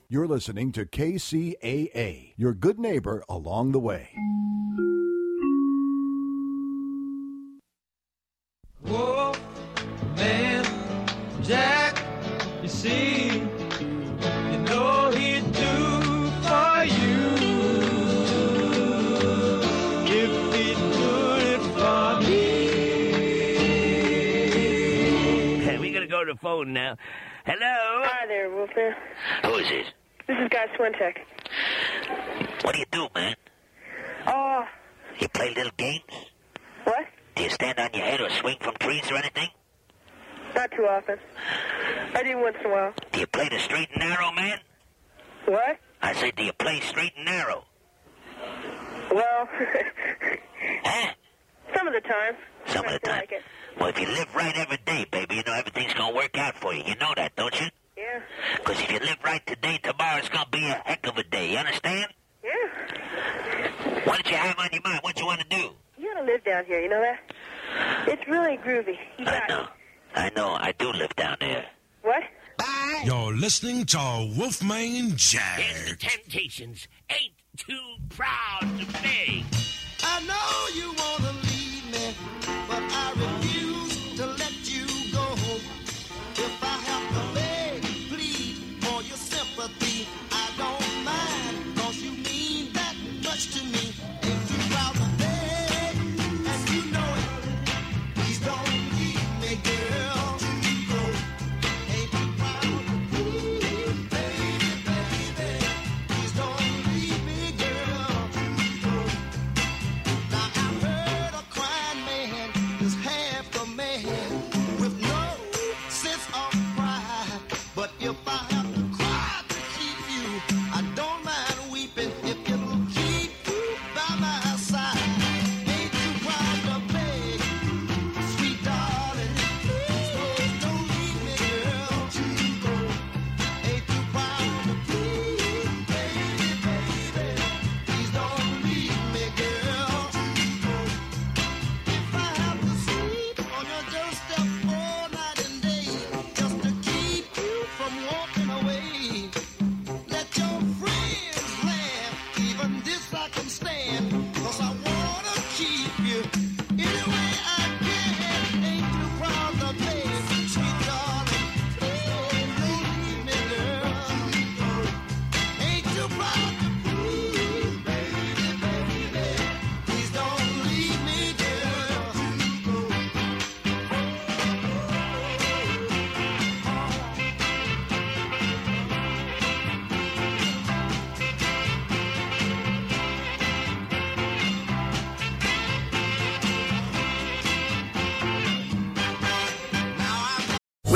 You're 0.09 0.27
listening 0.27 0.71
to 0.71 0.85
KCAA, 0.85 2.31
your 2.37 2.53
good 2.53 2.79
neighbor 2.79 3.25
along 3.27 3.73
the 3.73 3.79
way. 3.79 4.11
Whoa, 8.83 9.16
man, 10.17 10.65
Jack, 11.43 12.03
you 12.61 12.67
see, 12.69 13.27
you 13.37 14.57
know 14.69 15.11
he'd 15.11 15.51
do 15.53 16.31
for 16.47 16.83
you 16.83 17.25
if 20.09 20.31
he 20.55 20.73
did 20.73 21.47
it 21.53 21.61
for 21.77 22.19
me. 22.21 22.43
Hey, 25.63 25.77
we 25.77 25.91
gotta 25.93 26.07
go 26.07 26.23
to 26.25 26.33
the 26.33 26.39
phone 26.39 26.73
now. 26.73 26.95
Hello? 27.45 28.03
Hi 28.05 28.25
there, 28.27 28.49
Wolfman. 28.49 28.93
Who 29.45 29.55
is 29.55 29.69
this? 29.69 29.87
This 30.27 30.37
is 30.39 30.49
Guy 30.49 30.65
Swintek. 30.77 31.17
What 32.63 32.73
do 32.73 32.79
you 32.79 32.85
do, 32.91 33.07
man? 33.15 33.35
Oh, 34.25 34.65
You 35.19 35.29
play 35.29 35.53
little 35.55 35.71
games? 35.77 36.03
what? 36.83 37.05
Do 37.35 37.43
you 37.43 37.49
stand 37.49 37.79
on 37.79 37.89
your 37.93 38.03
head 38.03 38.19
or 38.19 38.29
swing 38.29 38.57
from 38.59 38.75
trees 38.79 39.09
or 39.09 39.15
anything? 39.15 39.47
Not 40.55 40.71
too 40.71 40.85
often. 40.85 41.17
I 42.15 42.23
do 42.23 42.37
once 42.39 42.57
in 42.59 42.65
a 42.67 42.73
while. 42.73 42.93
Do 43.11 43.19
you 43.19 43.27
play 43.27 43.49
the 43.49 43.59
straight 43.59 43.89
and 43.93 43.99
narrow, 44.09 44.31
man? 44.31 44.59
What? 45.45 45.77
I 46.01 46.13
said, 46.13 46.35
do 46.35 46.43
you 46.43 46.53
play 46.53 46.79
straight 46.81 47.13
and 47.15 47.25
narrow? 47.25 47.63
Well, 49.11 49.49
some 51.75 51.87
of 51.87 51.93
the 51.93 52.01
time. 52.01 52.35
Some 52.67 52.85
of 52.85 52.91
the 52.93 52.99
time. 52.99 53.19
Like 53.19 53.31
it. 53.31 53.41
Well, 53.79 53.89
if 53.89 53.99
you 53.99 54.07
live 54.07 54.33
right 54.35 54.55
every 54.57 54.77
day, 54.85 55.05
baby, 55.09 55.35
you 55.35 55.43
know 55.45 55.53
everything's 55.53 55.93
gonna 55.93 56.15
work 56.15 56.37
out 56.37 56.55
for 56.57 56.73
you. 56.73 56.83
You 56.85 56.95
know 56.95 57.13
that, 57.15 57.35
don't 57.35 57.59
you? 57.59 57.67
Yeah. 57.97 58.19
Because 58.57 58.79
if 58.81 58.91
you 58.91 58.99
live 58.99 59.17
right 59.23 59.45
today, 59.45 59.79
tomorrow's 59.81 60.29
gonna 60.29 60.49
be 60.51 60.65
a 60.65 60.81
heck 60.85 61.05
of 61.07 61.17
a 61.17 61.23
day. 61.23 61.51
You 61.51 61.57
understand? 61.57 62.07
Yeah. 62.43 64.01
What 64.03 64.17
did 64.17 64.29
you 64.31 64.37
have 64.37 64.57
on 64.59 64.69
your 64.71 64.81
mind? 64.83 64.99
What 65.03 65.19
you 65.19 65.25
want 65.25 65.41
to 65.41 65.47
do? 65.47 65.69
You 65.97 66.13
gotta 66.13 66.25
live 66.25 66.43
down 66.43 66.65
here, 66.65 66.79
you 66.81 66.89
know 66.89 67.01
that? 67.01 68.07
It's 68.07 68.27
really 68.27 68.57
groovy. 68.57 68.97
You 69.17 69.25
got 69.25 69.43
I 69.43 69.47
know. 69.47 69.67
I 70.15 70.29
know. 70.35 70.49
I 70.59 70.73
do 70.77 70.91
live 70.91 71.15
down 71.15 71.37
there. 71.39 71.65
What? 72.01 72.23
Bye. 72.57 73.01
You're 73.05 73.33
listening 73.35 73.85
to 73.87 74.33
Wolfman 74.37 75.15
Jack. 75.15 75.61
the 75.87 75.95
Temptations 75.95 76.87
ain't 77.09 77.33
too 77.55 77.95
proud 78.09 78.61
to 78.61 78.85
be. 79.01 79.45
I 80.03 80.21
know 80.25 80.67
you 80.75 80.93
wanna 80.97 81.33
leave 81.43 81.85
me, 81.91 82.15
but 82.67 82.81
I 82.81 83.11
refuse 83.15 83.46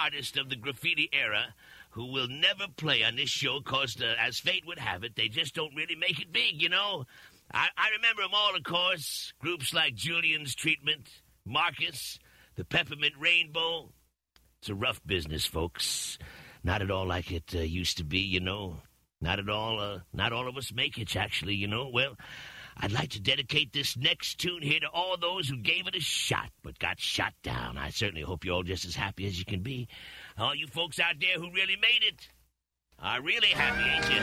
Many 0.00 0.18
of 0.40 0.48
the 0.48 0.56
graffiti 0.56 1.08
era 1.12 1.54
who 1.90 2.06
will 2.06 2.28
never 2.28 2.66
play 2.76 3.04
on 3.04 3.16
this 3.16 3.28
show 3.28 3.60
because, 3.60 4.00
uh, 4.00 4.14
as 4.18 4.38
fate 4.38 4.66
would 4.66 4.78
have 4.78 5.04
it, 5.04 5.14
they 5.14 5.28
just 5.28 5.54
don't 5.54 5.74
really 5.74 5.94
make 5.94 6.20
it 6.20 6.32
big, 6.32 6.60
you 6.60 6.68
know? 6.68 7.04
I, 7.52 7.68
I 7.76 7.90
remember 7.96 8.22
them 8.22 8.30
all, 8.32 8.56
of 8.56 8.62
course. 8.64 9.34
Groups 9.40 9.74
like 9.74 9.94
Julian's 9.94 10.54
Treatment, 10.54 11.08
Marcus, 11.44 12.18
the 12.56 12.64
Peppermint 12.64 13.14
Rainbow. 13.18 13.92
It's 14.60 14.70
a 14.70 14.74
rough 14.74 15.00
business, 15.04 15.44
folks. 15.44 16.18
Not 16.64 16.80
at 16.80 16.90
all 16.90 17.06
like 17.06 17.30
it 17.30 17.54
uh, 17.54 17.58
used 17.58 17.98
to 17.98 18.04
be, 18.04 18.20
you 18.20 18.40
know. 18.40 18.78
Not 19.20 19.38
at 19.38 19.50
all, 19.50 19.78
uh, 19.78 20.00
not 20.12 20.32
all 20.32 20.48
of 20.48 20.56
us 20.56 20.72
make 20.72 20.98
it, 20.98 21.14
actually, 21.14 21.54
you 21.54 21.68
know. 21.68 21.90
Well, 21.92 22.16
I'd 22.76 22.92
like 22.92 23.10
to 23.10 23.20
dedicate 23.20 23.72
this 23.72 23.96
next 23.96 24.38
tune 24.38 24.62
here 24.62 24.80
to 24.80 24.88
all 24.88 25.16
those 25.16 25.48
who 25.48 25.56
gave 25.56 25.86
it 25.86 25.94
a 25.94 26.00
shot 26.00 26.50
but 26.62 26.78
got 26.78 26.98
shot 26.98 27.34
down. 27.42 27.76
I 27.78 27.90
certainly 27.90 28.22
hope 28.22 28.44
you're 28.44 28.54
all 28.54 28.62
just 28.62 28.84
as 28.84 28.94
happy 28.94 29.26
as 29.26 29.38
you 29.38 29.44
can 29.44 29.60
be. 29.60 29.88
All 30.38 30.54
you 30.54 30.66
folks 30.66 30.98
out 30.98 31.14
there 31.20 31.34
who 31.34 31.50
really 31.52 31.76
made 31.76 32.02
it 32.02 32.28
are 32.98 33.20
really 33.20 33.48
happy, 33.48 33.82
ain't 33.88 34.08
you? 34.08 34.16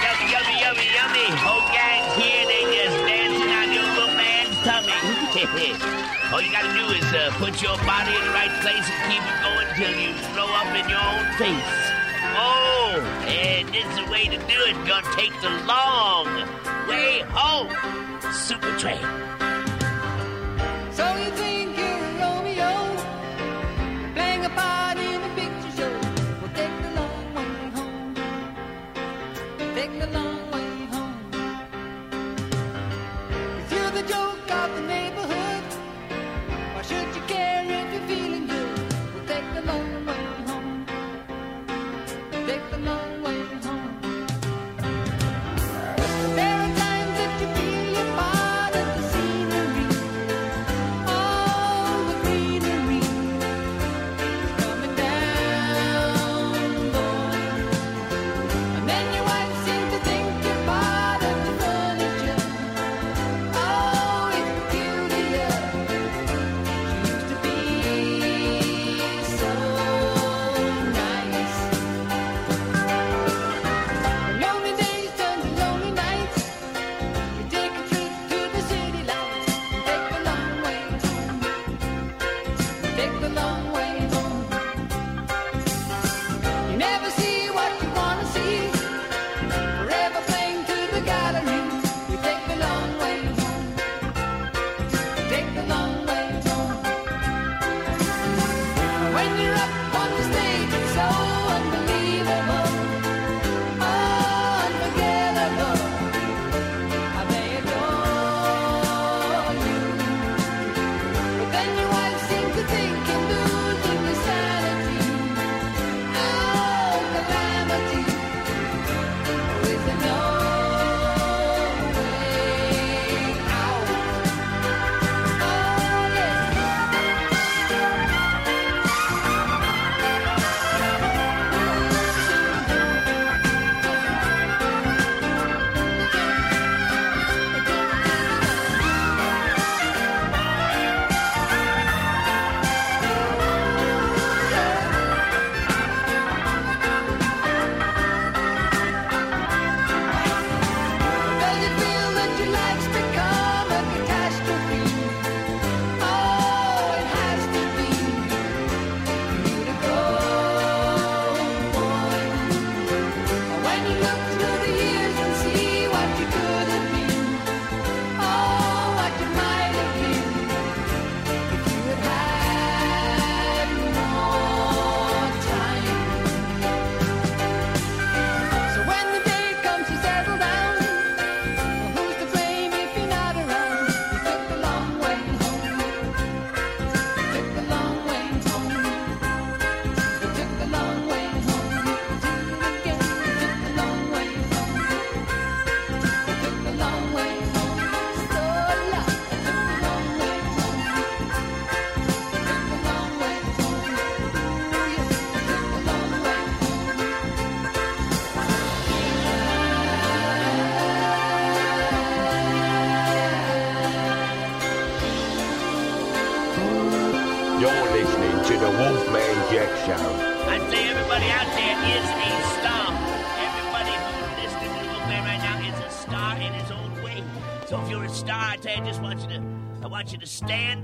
yummy, 0.00 0.30
yummy, 0.32 0.60
yummy, 0.60 0.86
yummy. 0.94 1.26
Whole 1.38 1.66
gang 1.72 2.02
here, 2.20 2.46
they 2.46 2.62
just 2.72 2.96
dancing 3.06 3.52
on 3.52 3.72
your 3.72 3.84
little 3.84 4.14
man's 4.16 4.56
tummy. 4.64 4.92
all 6.32 6.40
you 6.40 6.50
gotta 6.50 6.72
do 6.72 6.86
is 6.94 7.04
uh, 7.12 7.30
put 7.38 7.60
your 7.62 7.76
body 7.84 8.14
in 8.14 8.22
the 8.24 8.30
right 8.30 8.52
place 8.62 8.86
and 8.88 9.12
keep 9.12 9.22
it 9.22 9.38
going 9.42 9.68
till 9.76 9.94
you 10.00 10.14
throw 10.34 10.46
up 10.46 10.66
in 10.74 10.88
your 10.88 10.98
own 10.98 11.24
face. 11.36 11.74
Oh, 12.36 12.69
and 12.98 13.68
this 13.68 13.84
is 13.86 14.04
the 14.04 14.10
way 14.10 14.24
to 14.26 14.36
do 14.36 14.58
it. 14.66 14.74
Gonna 14.86 15.06
take 15.14 15.32
the 15.40 15.50
long 15.66 16.26
way 16.88 17.20
home. 17.28 17.68
Supertramp. 18.20 19.29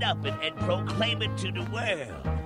Up 0.07 0.23
and, 0.23 0.41
and 0.41 0.55
proclaim 0.59 1.21
it 1.21 1.37
to 1.37 1.51
the 1.51 1.63
world. 1.69 2.36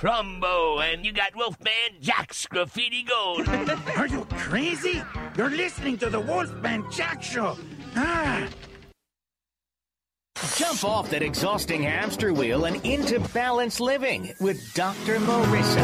Crumbo, 0.00 0.82
and 0.82 1.04
you 1.04 1.12
got 1.12 1.36
Wolfman 1.36 2.00
Jack's 2.00 2.46
Graffiti 2.46 3.02
Gold. 3.02 3.46
Are 3.98 4.06
you 4.06 4.24
crazy? 4.30 5.02
You're 5.36 5.50
listening 5.50 5.98
to 5.98 6.08
the 6.08 6.18
Wolfman 6.18 6.90
Jack 6.90 7.22
Show. 7.22 7.58
Ah. 7.94 8.48
Jump 10.56 10.84
off 10.84 11.10
that 11.10 11.22
exhausting 11.22 11.82
hamster 11.82 12.32
wheel 12.32 12.64
and 12.64 12.82
into 12.86 13.20
balanced 13.34 13.78
living 13.78 14.32
with 14.40 14.72
Dr. 14.72 15.18
Marissa. 15.18 15.76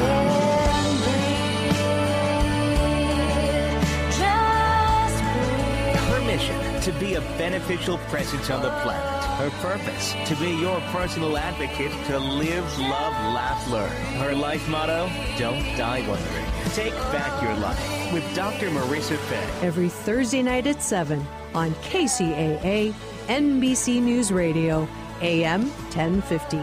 Her 6.08 6.20
mission 6.24 6.80
to 6.80 6.92
be 6.98 7.16
a 7.16 7.20
beneficial 7.36 7.98
presence 8.08 8.48
on 8.48 8.62
the 8.62 8.70
planet. 8.80 9.15
Her 9.36 9.50
purpose 9.60 10.14
to 10.24 10.34
be 10.36 10.50
your 10.50 10.80
personal 10.92 11.36
advocate 11.36 11.92
to 12.06 12.18
live, 12.18 12.78
love, 12.78 13.12
laugh, 13.34 13.70
learn. 13.70 13.90
Her 14.18 14.34
life 14.34 14.66
motto: 14.66 15.10
Don't 15.36 15.62
die 15.76 16.00
wondering. 16.08 16.46
Take 16.72 16.94
back 17.12 17.42
your 17.42 17.54
life 17.56 18.12
with 18.14 18.24
Dr. 18.34 18.70
Marissa 18.70 19.18
Fay. 19.28 19.66
every 19.66 19.90
Thursday 19.90 20.42
night 20.42 20.66
at 20.66 20.82
7 20.82 21.22
on 21.54 21.72
KCAA 21.74 22.94
NBC 23.28 24.00
News 24.00 24.32
Radio, 24.32 24.88
AM 25.20 25.68
1050. 25.92 26.56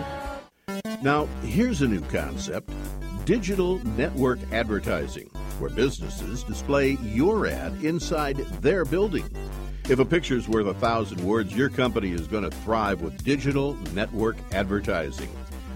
Now, 1.03 1.27
here's 1.43 1.83
a 1.83 1.87
new 1.87 2.01
concept 2.01 2.71
digital 3.25 3.85
network 3.89 4.39
advertising, 4.51 5.29
where 5.59 5.69
businesses 5.69 6.43
display 6.43 6.97
your 7.03 7.45
ad 7.45 7.83
inside 7.83 8.37
their 8.61 8.83
building. 8.83 9.29
If 9.89 9.99
a 9.99 10.05
picture's 10.05 10.47
worth 10.47 10.67
a 10.67 10.73
thousand 10.73 11.21
words, 11.21 11.53
your 11.53 11.67
company 11.67 12.11
is 12.11 12.25
going 12.25 12.49
to 12.49 12.57
thrive 12.57 13.01
with 13.01 13.21
digital 13.25 13.73
network 13.93 14.37
advertising. 14.53 15.29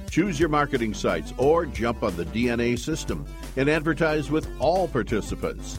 Choose 0.10 0.40
your 0.40 0.48
marketing 0.48 0.94
sites 0.94 1.34
or 1.38 1.66
jump 1.66 2.04
on 2.04 2.16
the 2.16 2.24
DNA 2.24 2.80
system 2.80 3.26
and 3.58 3.68
advertise 3.68 4.32
with 4.32 4.48
all 4.60 4.88
participants. 4.88 5.78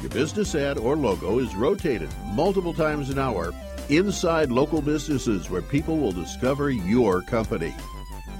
Your 0.00 0.08
business 0.08 0.54
ad 0.54 0.78
or 0.78 0.96
logo 0.96 1.38
is 1.38 1.54
rotated 1.54 2.08
multiple 2.32 2.72
times 2.72 3.10
an 3.10 3.18
hour 3.18 3.52
inside 3.90 4.50
local 4.50 4.80
businesses 4.80 5.50
where 5.50 5.60
people 5.60 5.98
will 5.98 6.12
discover 6.12 6.70
your 6.70 7.20
company. 7.20 7.74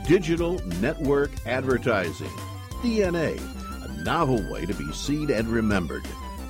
Digital 0.07 0.59
Network 0.81 1.31
Advertising, 1.47 2.33
DNA, 2.81 3.39
a 3.85 4.03
novel 4.03 4.43
way 4.51 4.65
to 4.65 4.73
be 4.73 4.91
seen 4.93 5.31
and 5.31 5.47
remembered. 5.49 6.07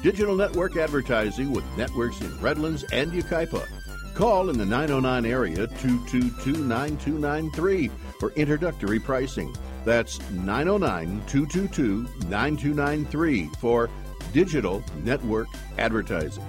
Digital 0.07 0.37
Network 0.37 0.77
Advertising 0.77 1.51
with 1.51 1.65
networks 1.77 2.21
in 2.21 2.41
Redlands 2.41 2.85
and 2.93 3.11
Yucaipa. 3.11 3.67
Call 4.15 4.51
in 4.51 4.57
the 4.57 4.65
909 4.65 5.27
area 5.27 5.67
222 5.67 6.63
9293 6.63 7.91
for 8.21 8.31
introductory 8.35 9.01
pricing. 9.01 9.53
That's 9.85 10.21
909 10.31 11.25
222 11.27 12.07
9293 12.29 13.51
for 13.59 13.91
Digital 14.33 14.85
Network 15.03 15.49
Advertising. 15.77 16.45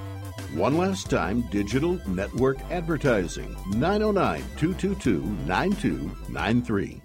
One 0.53 0.78
last 0.78 1.10
time, 1.10 1.41
Digital 1.49 1.99
Network 2.08 2.60
Advertising, 2.70 3.58
909 3.72 4.43
222 4.58 5.24
9293. 5.47 7.01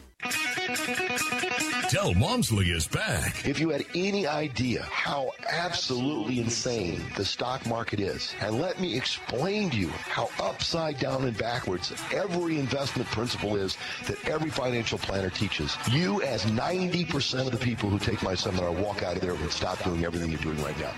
Del 1.92 2.14
Walmsley 2.14 2.70
is 2.70 2.88
back. 2.88 3.46
If 3.46 3.60
you 3.60 3.68
had 3.68 3.84
any 3.94 4.26
idea 4.26 4.80
how 4.84 5.30
absolutely 5.46 6.40
insane 6.40 7.04
the 7.16 7.24
stock 7.26 7.66
market 7.66 8.00
is, 8.00 8.34
and 8.40 8.58
let 8.58 8.80
me 8.80 8.96
explain 8.96 9.68
to 9.68 9.76
you 9.76 9.88
how 9.88 10.30
upside 10.40 10.98
down 10.98 11.24
and 11.24 11.36
backwards 11.36 11.92
every 12.10 12.58
investment 12.58 13.10
principle 13.10 13.56
is 13.56 13.76
that 14.06 14.26
every 14.26 14.48
financial 14.48 14.96
planner 14.96 15.28
teaches, 15.28 15.76
you 15.90 16.22
as 16.22 16.46
90% 16.46 17.44
of 17.44 17.52
the 17.52 17.58
people 17.58 17.90
who 17.90 17.98
take 17.98 18.22
my 18.22 18.34
seminar 18.34 18.72
walk 18.72 19.02
out 19.02 19.16
of 19.16 19.20
there 19.20 19.34
and 19.34 19.50
stop 19.50 19.84
doing 19.84 20.02
everything 20.02 20.30
you're 20.30 20.40
doing 20.40 20.62
right 20.62 20.80
now. 20.80 20.94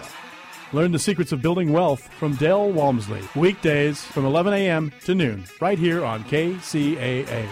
Learn 0.72 0.92
the 0.92 1.00
secrets 1.00 1.32
of 1.32 1.42
building 1.42 1.72
wealth 1.72 2.08
from 2.20 2.36
Dale 2.36 2.70
Walmsley. 2.70 3.22
Weekdays 3.34 4.00
from 4.00 4.24
11 4.26 4.54
a.m. 4.54 4.92
to 5.06 5.16
noon, 5.16 5.44
right 5.60 5.76
here 5.76 6.04
on 6.04 6.22
KCAA. 6.22 7.48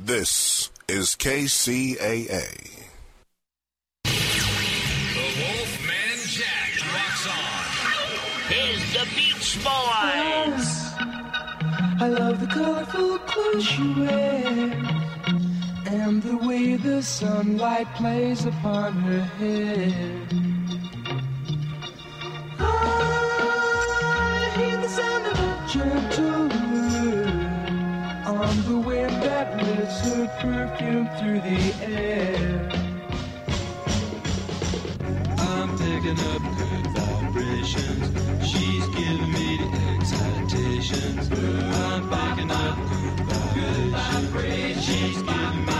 This 0.00 0.69
is 0.90 1.14
KCAA. 1.14 2.50
The 4.02 4.10
Wolfman 5.38 6.18
Jack 6.26 6.72
rocks 6.92 7.26
on. 7.28 7.64
Here's 8.48 8.84
the 8.94 9.06
Beach 9.14 9.50
Boys. 9.62 10.66
I 12.02 12.08
love 12.08 12.40
the 12.40 12.48
colorful 12.48 13.18
clothes 13.20 13.78
you 13.78 14.00
wear 14.00 14.72
and 15.86 16.20
the 16.24 16.36
way 16.38 16.74
the 16.74 17.02
sunlight 17.04 17.86
plays 17.94 18.44
upon 18.46 18.92
her 18.94 19.22
hair. 19.38 20.26
I 22.58 24.52
hear 24.56 24.76
the 24.76 24.88
sound 24.88 25.26
of 25.26 25.38
a 25.38 25.68
gentle 25.68 26.40
word 26.40 26.49
on 28.50 28.62
the 28.64 28.78
wind 28.78 29.22
that 29.22 29.56
lifts 29.62 30.00
her 30.00 30.26
perfume 30.40 31.08
through 31.18 31.40
the 31.40 31.62
air. 31.84 32.68
I'm 35.38 35.70
picking 35.78 36.18
up 36.32 36.42
good 36.58 36.86
vibrations. 36.96 38.06
She's 38.50 38.86
giving 38.88 39.32
me 39.36 39.48
the 39.58 39.70
excitations. 39.94 41.30
I'm 41.30 42.02
picking 42.10 42.50
up 42.50 42.76
good 43.54 43.90
vibrations. 43.92 44.84
She's 44.84 45.22
giving 45.22 45.66
me 45.66 45.79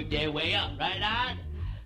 Work 0.00 0.10
their 0.10 0.30
way 0.30 0.54
up, 0.54 0.72
right 0.78 1.02
on? 1.02 1.38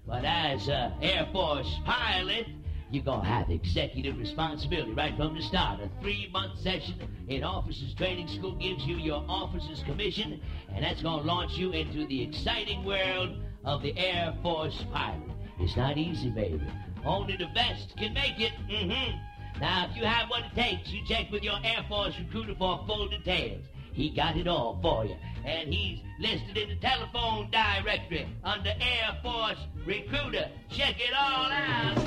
But 0.06 0.24
as 0.24 0.68
a 0.68 0.96
Air 1.02 1.26
Force 1.32 1.80
pilot, 1.84 2.46
you're 2.90 3.02
gonna 3.02 3.24
have 3.24 3.50
executive 3.50 4.18
responsibility 4.18 4.92
right 4.92 5.16
from 5.16 5.34
the 5.34 5.42
start. 5.42 5.80
A 5.80 5.90
three-month 6.00 6.60
session 6.60 6.94
in 7.28 7.42
officers 7.42 7.94
training 7.94 8.28
school 8.28 8.54
gives 8.54 8.84
you 8.84 8.96
your 8.96 9.24
officer's 9.28 9.82
commission, 9.82 10.40
and 10.72 10.84
that's 10.84 11.02
gonna 11.02 11.22
launch 11.22 11.56
you 11.56 11.72
into 11.72 12.06
the 12.06 12.22
exciting 12.22 12.84
world 12.84 13.30
of 13.64 13.82
the 13.82 13.96
Air 13.98 14.34
Force 14.42 14.84
pilot. 14.92 15.30
It's 15.58 15.76
not 15.76 15.98
easy, 15.98 16.30
baby. 16.30 16.60
Only 17.04 17.36
the 17.36 17.48
best 17.54 17.96
can 17.96 18.12
make 18.14 18.38
it. 18.40 18.52
Mm-hmm. 18.70 19.60
Now, 19.60 19.88
if 19.90 19.96
you 19.96 20.04
have 20.04 20.28
what 20.28 20.44
it 20.44 20.54
takes, 20.54 20.90
you 20.90 21.00
check 21.06 21.30
with 21.32 21.42
your 21.42 21.58
Air 21.64 21.84
Force 21.88 22.14
recruiter 22.18 22.54
for 22.56 22.84
full 22.86 23.08
details. 23.08 23.64
He 23.92 24.10
got 24.10 24.36
it 24.36 24.46
all 24.46 24.78
for 24.82 25.04
you. 25.04 25.16
And 25.44 25.72
he's 25.72 26.00
listed 26.18 26.56
in 26.56 26.68
the 26.70 26.76
telephone 26.76 27.50
directory 27.50 28.26
under 28.42 28.70
Air 28.70 29.18
Force 29.22 29.58
Recruiter. 29.84 30.50
Check 30.70 30.96
it 30.98 31.14
all 31.16 31.50
out. 31.52 31.98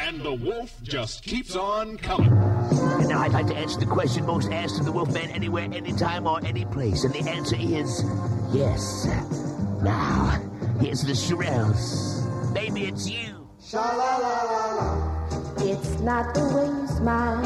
And 0.00 0.20
the 0.22 0.34
wolf 0.34 0.74
just 0.82 1.22
keeps 1.22 1.54
on 1.56 1.96
coming. 1.98 2.32
And 2.32 3.08
now 3.08 3.20
I'd 3.20 3.32
like 3.32 3.46
to 3.48 3.56
answer 3.56 3.78
the 3.78 3.86
question 3.86 4.26
most 4.26 4.50
asked 4.50 4.78
of 4.78 4.86
the 4.86 4.92
Wolfman 4.92 5.30
anywhere, 5.30 5.64
anytime, 5.64 6.26
or 6.26 6.44
any 6.44 6.64
place. 6.66 7.04
And 7.04 7.14
the 7.14 7.28
answer 7.28 7.56
is 7.56 8.04
yes. 8.52 9.06
Now, 9.82 10.40
here's 10.80 11.02
the 11.02 11.12
Shirelles. 11.12 12.54
Baby, 12.54 12.84
it's 12.84 13.08
you. 13.08 13.48
It's 15.60 16.00
not 16.00 16.34
the 16.34 16.40
way 16.54 16.66
you 16.66 16.86
smile 16.88 17.42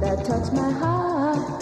that 0.00 0.24
touch 0.24 0.52
my 0.52 0.70
heart. 0.72 1.61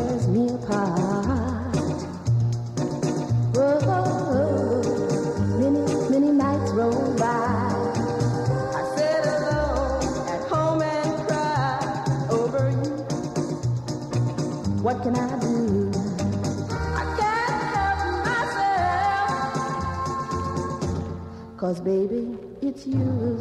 Cause 21.61 21.79
baby, 21.79 22.25
it's 22.63 22.87
you. 22.87 23.37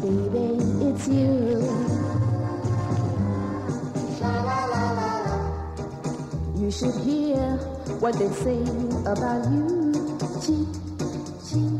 Baby, 0.00 0.56
it's 0.88 1.06
you. 1.06 1.60
You 6.56 6.70
should 6.70 6.94
hear 7.04 7.58
what 8.00 8.14
they 8.14 8.30
say 8.30 8.62
about 9.04 9.44
you. 9.52 9.92
Cheat, 10.40 10.72
cheat. 11.44 11.76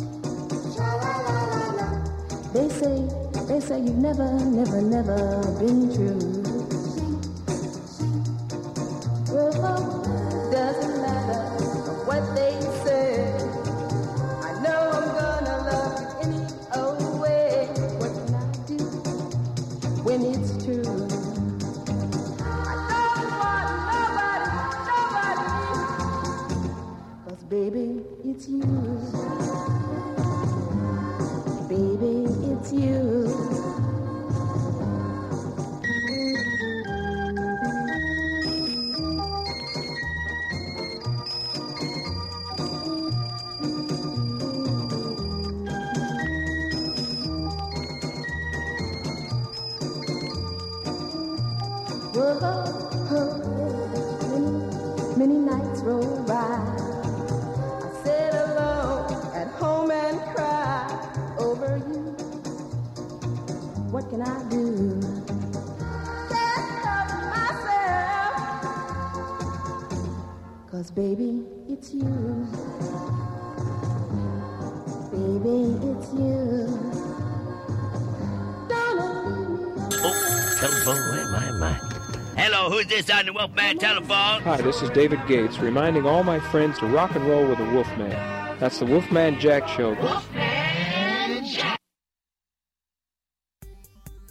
They 2.53 2.69
say, 2.69 3.09
they 3.49 3.61
say 3.61 3.81
you've 3.81 3.97
never, 3.97 4.31
never, 4.45 4.83
never 4.83 5.41
been 5.59 5.89
true. 5.95 6.21
Oh, 9.31 10.51
doesn't 10.53 11.01
matter 11.01 11.41
what 12.05 12.35
they 12.37 12.61
say. 12.61 12.80
Cause 70.91 70.97
baby, 70.97 71.45
it's 71.69 71.95
you. 71.95 72.03
Baby, 75.13 75.79
it's 75.87 76.13
you. 76.13 76.67
Oh, 80.03 80.57
telephone, 80.59 80.97
where 80.97 81.21
am 81.21 81.35
I? 81.35 81.49
Am 81.49 81.63
I? 81.63 81.75
Hello, 82.37 82.71
who's 82.71 82.87
this 82.87 83.11
on 83.11 83.27
the 83.27 83.33
Wolfman 83.33 83.79
telephone? 83.79 84.43
Hi, 84.43 84.61
this 84.63 84.83
is 84.83 84.91
David 84.91 85.21
Gates, 85.29 85.59
reminding 85.59 86.07
all 86.07 86.25
my 86.25 86.41
friends 86.41 86.79
to 86.81 86.87
rock 86.87 87.15
and 87.15 87.25
roll 87.25 87.47
with 87.47 87.59
the 87.59 87.65
Wolfman. 87.67 88.11
That's 88.59 88.79
the 88.79 88.87
Wolfman 88.87 89.39
Jack 89.39 89.69
Show. 89.69 89.95
Wolfman 89.95 91.47
Jack. 91.47 91.79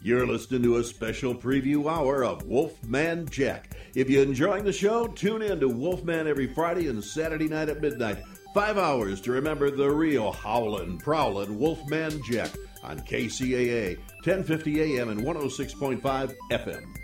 You're 0.01 0.27
listening 0.27 0.63
to 0.63 0.77
a 0.77 0.83
special 0.83 1.35
preview 1.35 1.89
hour 1.89 2.23
of 2.25 2.43
Wolfman 2.43 3.29
Jack. 3.29 3.75
If 3.95 4.09
you're 4.09 4.23
enjoying 4.23 4.65
the 4.65 4.73
show, 4.73 5.07
tune 5.07 5.41
in 5.41 5.59
to 5.59 5.67
Wolfman 5.67 6.27
every 6.27 6.47
Friday 6.53 6.87
and 6.87 7.03
Saturday 7.03 7.47
night 7.47 7.69
at 7.69 7.81
midnight. 7.81 8.17
Five 8.53 8.77
hours 8.77 9.19
to 9.21 9.31
remember 9.31 9.71
the 9.71 9.89
real 9.89 10.31
howlin', 10.31 10.97
prowlin' 10.99 11.57
Wolfman 11.57 12.21
Jack 12.29 12.51
on 12.83 12.99
KCAA, 12.99 13.97
1050 14.23 14.99
AM 14.99 15.09
and 15.09 15.21
106.5 15.21 16.35
FM. 16.51 16.98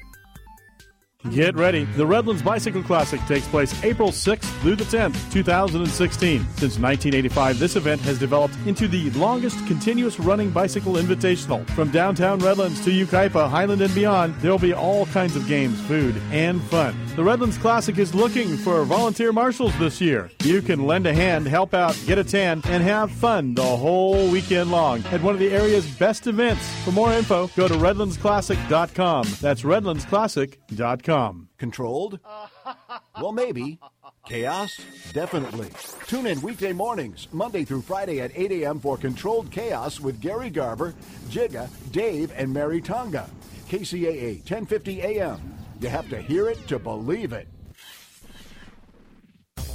Get 1.31 1.55
ready. 1.55 1.85
The 1.85 2.05
Redlands 2.05 2.43
Bicycle 2.43 2.83
Classic 2.83 3.19
takes 3.21 3.47
place 3.47 3.83
April 3.83 4.09
6th 4.09 4.43
through 4.61 4.75
the 4.75 4.83
10th, 4.83 5.31
2016. 5.31 6.39
Since 6.39 6.61
1985, 6.79 7.57
this 7.57 7.75
event 7.75 7.99
has 8.01 8.19
developed 8.19 8.55
into 8.65 8.87
the 8.87 9.09
longest 9.11 9.65
continuous 9.65 10.19
running 10.19 10.51
bicycle 10.51 10.93
invitational. 10.93 11.67
From 11.71 11.89
downtown 11.89 12.39
Redlands 12.39 12.83
to 12.85 12.91
Yucaipa, 12.91 13.49
Highland, 13.49 13.81
and 13.81 13.93
beyond, 13.95 14.35
there 14.35 14.51
will 14.51 14.59
be 14.59 14.73
all 14.73 15.07
kinds 15.07 15.35
of 15.35 15.47
games, 15.47 15.81
food, 15.81 16.15
and 16.31 16.61
fun. 16.63 16.95
The 17.15 17.23
Redlands 17.23 17.57
Classic 17.57 17.97
is 17.97 18.13
looking 18.13 18.57
for 18.57 18.83
volunteer 18.83 19.31
marshals 19.31 19.71
this 19.79 20.01
year. 20.01 20.29
You 20.43 20.61
can 20.61 20.85
lend 20.85 21.07
a 21.07 21.13
hand, 21.13 21.47
help 21.47 21.73
out, 21.73 21.97
get 22.05 22.17
a 22.17 22.25
tan, 22.25 22.61
and 22.65 22.83
have 22.83 23.09
fun 23.09 23.53
the 23.55 23.63
whole 23.63 24.29
weekend 24.29 24.69
long 24.69 25.01
at 25.05 25.21
one 25.21 25.33
of 25.33 25.39
the 25.39 25.49
area's 25.49 25.87
best 25.97 26.27
events. 26.27 26.67
For 26.83 26.91
more 26.91 27.13
info, 27.13 27.47
go 27.55 27.69
to 27.69 27.73
redlandsclassic.com. 27.73 29.27
That's 29.39 29.61
redlandsclassic.com. 29.61 31.49
Controlled? 31.57 32.19
Well, 33.21 33.31
maybe. 33.31 33.79
Chaos? 34.27 34.77
Definitely. 35.13 35.69
Tune 36.07 36.25
in 36.27 36.41
weekday 36.41 36.73
mornings, 36.73 37.29
Monday 37.31 37.63
through 37.63 37.83
Friday 37.83 38.19
at 38.19 38.31
8 38.35 38.51
a.m. 38.51 38.79
for 38.81 38.97
Controlled 38.97 39.49
Chaos 39.51 40.01
with 40.01 40.19
Gary 40.19 40.49
Garver, 40.49 40.93
Jigga, 41.29 41.69
Dave, 41.93 42.33
and 42.35 42.51
Mary 42.51 42.81
Tonga. 42.81 43.29
KCAA 43.69 44.39
1050 44.39 45.01
AM. 45.01 45.54
You 45.79 45.89
have 45.89 46.09
to 46.09 46.21
hear 46.21 46.49
it 46.49 46.67
to 46.67 46.79
believe 46.79 47.33
it. 47.33 47.47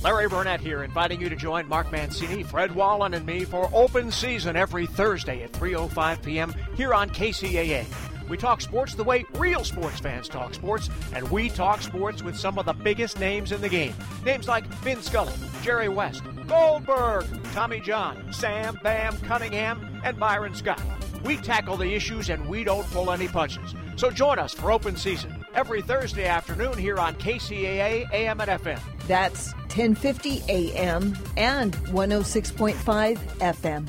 Larry 0.03 0.29
Burnett 0.29 0.61
here, 0.61 0.83
inviting 0.83 1.21
you 1.21 1.29
to 1.29 1.37
join 1.37 1.69
Mark 1.69 1.93
Mancini, 1.93 2.43
Fred 2.43 2.75
Wallen, 2.75 3.13
and 3.13 3.27
me 3.27 3.45
for 3.45 3.69
open 3.75 4.11
season 4.11 4.57
every 4.57 4.87
Thursday 4.87 5.43
at 5.43 5.53
3:05 5.53 6.23
p.m. 6.23 6.55
here 6.75 6.95
on 6.95 7.11
KCAA. 7.11 7.85
We 8.31 8.39
talk 8.39 8.61
sports 8.61 8.95
the 8.95 9.05
way 9.05 9.25
real 9.35 9.63
sports 9.63 9.99
fans 9.99 10.29
talk 10.29 10.55
sports, 10.55 10.89
and 11.13 11.29
we 11.31 11.51
talk 11.51 11.83
sports 11.83 12.23
with 12.23 12.37
some 12.37 12.59
of 12.59 12.65
the 12.65 12.73
biggest 12.73 13.19
names 13.21 13.53
in 13.53 13.61
the 13.61 13.69
game. 13.69 13.93
Names 14.25 14.49
like 14.49 14.65
Vin 14.85 15.03
Scully, 15.03 15.35
Jerry 15.63 15.89
West, 15.89 16.23
Goldberg, 16.47 17.27
Tommy 17.53 17.81
John, 17.81 18.33
Sam 18.33 18.79
Bam 18.83 19.19
Cunningham, 19.19 20.01
and 20.03 20.19
Byron 20.19 20.55
Scott. 20.55 20.81
We 21.25 21.37
tackle 21.37 21.77
the 21.77 21.93
issues 21.93 22.31
and 22.31 22.49
we 22.49 22.65
don't 22.65 22.87
pull 22.91 23.11
any 23.11 23.29
punches. 23.29 23.75
So 24.01 24.11
join 24.11 24.39
us 24.39 24.55
for 24.55 24.73
open 24.73 24.97
season 24.97 25.45
every 25.55 25.83
Thursday 25.83 26.25
afternoon 26.25 26.79
here 26.79 26.97
on 26.97 27.15
KCAA 27.17 28.11
AM 28.11 28.41
and 28.41 28.49
FM. 28.49 28.81
That's 29.07 29.53
1050 29.53 30.43
AM 30.49 31.15
and 31.37 31.75
106.5 31.75 33.19
FM. 33.41 33.89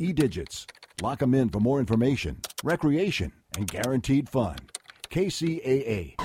E-Digits. 0.00 0.66
Lock 1.02 1.20
'em 1.20 1.34
in 1.34 1.50
for 1.50 1.60
more 1.60 1.80
information, 1.80 2.40
recreation, 2.62 3.32
and 3.58 3.70
guaranteed 3.70 4.30
fun. 4.30 4.56
KCAA. 5.10 6.16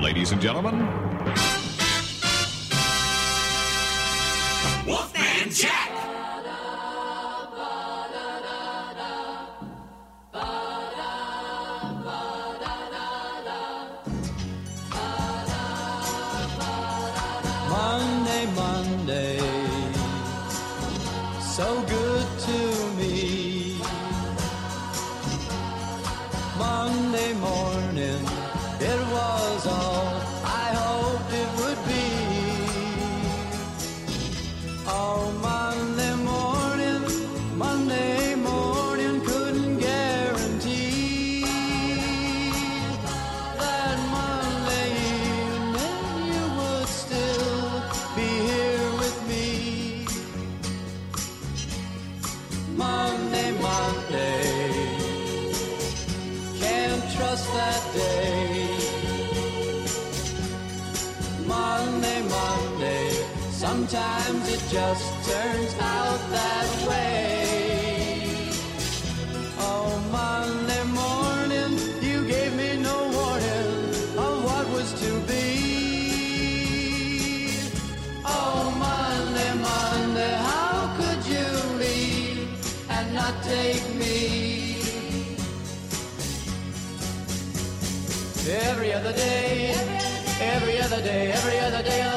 Ladies 0.00 0.30
and 0.30 0.40
gentlemen, 0.40 1.11
just 64.94 65.30
turns 65.30 65.74
out 65.80 66.20
that 66.30 66.68
way. 66.86 68.50
Oh, 69.58 69.88
Monday 70.12 70.84
morning, 71.00 71.78
you 72.02 72.26
gave 72.26 72.54
me 72.54 72.76
no 72.76 72.96
warning 73.16 73.70
of 74.18 74.44
what 74.44 74.68
was 74.68 74.92
to 75.02 75.10
be. 75.30 75.46
Oh, 78.22 78.70
Monday, 78.86 79.52
Monday, 79.70 80.34
how 80.50 80.94
could 80.98 81.24
you 81.34 81.48
leave 81.78 82.48
and 82.90 83.14
not 83.14 83.42
take 83.42 83.86
me? 83.94 84.76
Every 88.68 88.92
other 88.92 89.14
day, 89.14 89.74
every 90.38 90.78
other 90.82 91.00
day, 91.00 91.32
every 91.32 91.58
other 91.60 91.82
day 91.82 92.02
of 92.02 92.06
the 92.06 92.10
week 92.10 92.11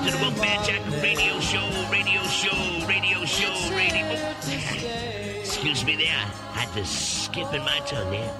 listening 0.00 0.12
to 0.12 0.18
the 0.18 0.24
Wolfman 0.24 0.64
Jack 0.64 1.02
radio 1.02 1.40
show, 1.40 1.90
radio 1.90 2.22
show, 2.24 2.86
radio 2.86 3.24
show, 3.24 3.74
radio. 3.74 5.40
Excuse 5.40 5.84
me 5.84 5.96
there. 5.96 6.06
I 6.54 6.60
had 6.60 6.72
to 6.74 6.84
skip 6.84 7.52
in 7.52 7.62
my 7.62 7.80
tongue 7.86 8.10
there. 8.10 8.34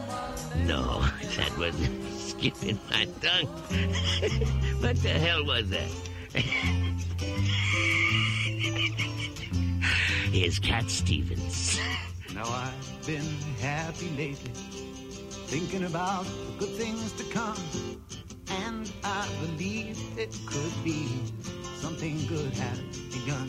No, 0.66 1.00
that 1.36 1.56
wasn't 1.58 2.04
skipping 2.18 2.78
my 2.90 3.06
tongue. 3.20 3.46
what 4.80 4.96
the 5.02 5.10
hell 5.10 5.44
was 5.44 5.68
that? 5.70 5.90
Here's 10.32 10.58
Cat 10.58 10.88
Stevens. 10.90 11.78
Now 12.34 12.44
I've 12.44 13.06
been 13.06 13.26
happy 13.60 14.08
lately, 14.10 14.52
thinking 15.46 15.84
about 15.84 16.24
the 16.24 16.66
good 16.66 16.76
things 16.76 17.12
to 17.12 17.24
come. 17.24 17.56
And 18.50 18.90
I 19.04 19.28
believe 19.40 19.98
it 20.18 20.36
could 20.46 20.72
be 20.84 21.08
something 21.76 22.26
good 22.26 22.52
has 22.54 22.78
begun. 23.08 23.48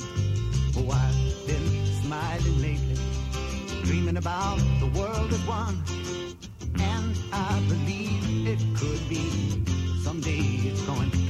Oh, 0.78 0.90
I've 0.92 1.48
been 1.48 1.86
smiling 2.02 2.62
lately, 2.62 2.98
dreaming 3.84 4.18
about 4.18 4.60
the 4.80 4.88
world 4.98 5.32
as 5.34 5.42
one. 5.48 5.82
And 6.80 7.18
I 7.34 7.60
believe 7.68 8.48
it 8.48 8.60
could 8.78 9.10
be 9.10 9.30
someday 10.04 10.40
it's 10.70 10.82
going 10.84 11.21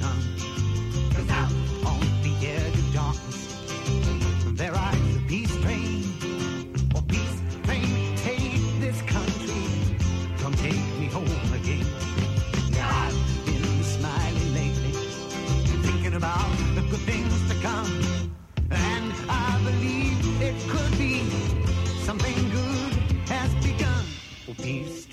Oh, 24.61 24.63
peace 24.63 25.07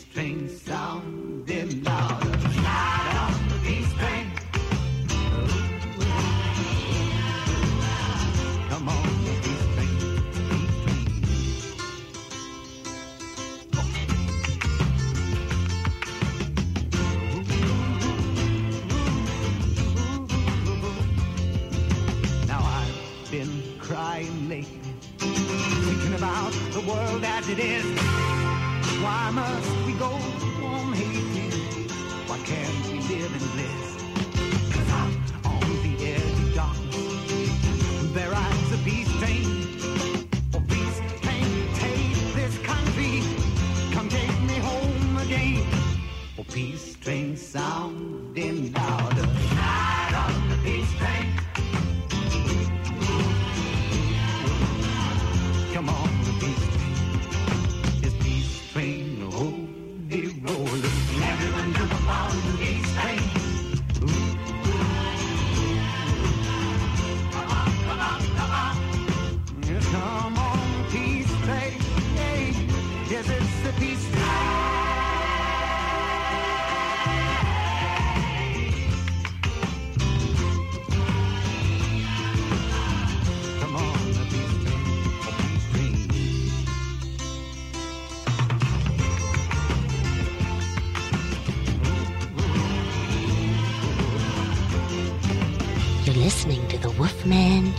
strange 0.00 0.50
sound. 0.50 1.46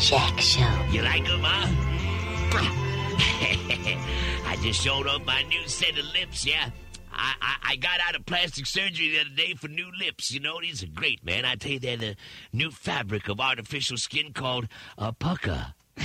Jack 0.04 0.38
Show. 0.42 0.86
You 0.92 1.02
like 1.02 1.26
them, 1.26 1.40
huh? 1.42 1.66
Mm. 2.52 4.46
I 4.46 4.58
just 4.62 4.82
showed 4.82 5.08
off 5.08 5.26
my 5.26 5.44
new 5.44 5.66
set 5.66 5.98
of 5.98 6.04
lips, 6.12 6.46
yeah. 6.46 6.72
I, 7.14 7.34
I, 7.42 7.56
I 7.72 7.76
got 7.78 8.02
out 8.06 8.14
of 8.14 8.26
plastic 8.26 8.66
surgery 8.66 9.12
the 9.12 9.22
other 9.22 9.30
day 9.30 9.54
for 9.54 9.70
new 9.70 9.90
lips. 9.98 10.30
You 10.30 10.42
know, 10.42 10.60
these 10.60 10.84
are 10.84 10.88
great, 10.88 11.24
man. 11.24 11.46
I 11.46 11.56
tell 11.56 11.72
you, 11.72 11.80
they're 11.80 11.96
the 11.96 12.16
new 12.52 12.70
fabric 12.70 13.30
of 13.30 13.40
artificial 13.40 13.96
skin 13.96 14.34
called 14.34 14.68
a 14.98 15.14
pucker. 15.14 15.74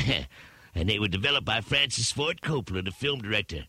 and 0.76 0.88
they 0.88 1.00
were 1.00 1.08
developed 1.08 1.46
by 1.46 1.60
Francis 1.60 2.12
Ford 2.12 2.40
Coppola, 2.40 2.84
the 2.84 2.92
film 2.92 3.20
director. 3.20 3.64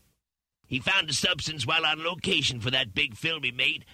He 0.64 0.78
found 0.78 1.08
the 1.08 1.12
substance 1.12 1.66
while 1.66 1.84
on 1.84 2.04
location 2.04 2.60
for 2.60 2.70
that 2.70 2.94
big 2.94 3.16
film 3.16 3.42
he 3.42 3.50
made. 3.50 3.84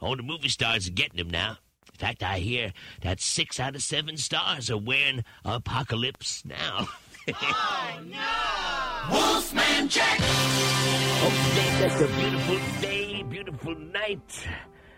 All 0.00 0.16
the 0.16 0.24
movie 0.24 0.48
stars 0.48 0.88
are 0.88 0.92
getting 0.92 1.18
them 1.18 1.30
now. 1.30 1.58
In 1.94 1.98
fact, 1.98 2.22
I 2.24 2.40
hear 2.40 2.72
that 3.02 3.20
six 3.20 3.60
out 3.60 3.76
of 3.76 3.82
seven 3.82 4.16
stars 4.16 4.68
are 4.68 4.76
wearing 4.76 5.24
Apocalypse 5.44 6.44
now. 6.44 6.88
Oh 7.26 8.00
no! 8.04 9.10
Wolfman 9.10 9.88
Jack! 9.88 10.18
Oh, 10.20 11.48
today's 11.48 11.78
just 11.80 12.02
a 12.02 12.06
beautiful 12.18 12.58
day, 12.82 13.22
beautiful 13.22 13.74
night. 13.74 14.46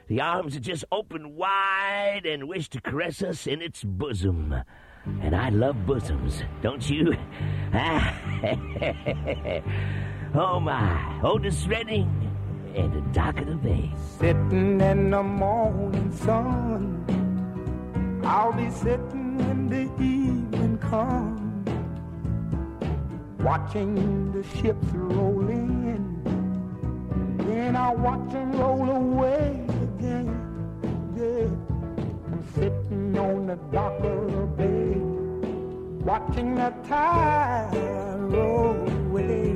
The 0.08 0.20
arms 0.22 0.56
are 0.56 0.60
just 0.60 0.84
open 0.90 1.36
wide 1.36 2.22
and 2.26 2.48
wish 2.48 2.68
to 2.70 2.80
caress 2.80 3.22
us 3.22 3.46
in 3.46 3.62
its 3.62 3.84
bosom. 3.84 4.52
And 5.22 5.36
I 5.36 5.50
love 5.50 5.86
bosoms, 5.86 6.42
don't 6.62 6.90
you? 6.90 7.14
Ah, 7.72 8.18
oh 10.34 10.58
my, 10.58 11.20
Otis 11.22 11.66
Redding 11.68 12.25
and 12.76 12.92
the 12.92 13.00
Dock 13.12 13.38
of 13.40 13.46
the 13.46 13.56
Bay. 13.56 13.90
Sitting 14.18 14.80
in 14.80 15.10
the 15.10 15.22
morning 15.22 16.12
sun. 16.12 17.02
I'll 18.22 18.52
be 18.52 18.70
sitting 18.70 19.38
when 19.38 19.68
the 19.68 19.84
evening 20.02 20.78
comes. 20.78 21.40
Watching 23.40 24.32
the 24.32 24.42
ships 24.58 24.86
roll 24.92 25.48
in. 25.48 26.22
Then 27.38 27.76
I'll 27.76 27.96
watch 27.96 28.30
them 28.30 28.52
roll 28.52 28.90
away 28.90 29.64
again. 29.82 30.28
Yeah. 31.16 31.48
I'm 32.30 32.44
sitting 32.54 33.18
on 33.18 33.46
the 33.46 33.56
dock 33.72 33.98
of 34.00 34.32
the 34.32 34.46
bay. 34.58 34.98
Watching 36.04 36.56
the 36.56 36.74
tide 36.86 37.70
roll 38.30 38.86
away. 38.88 39.55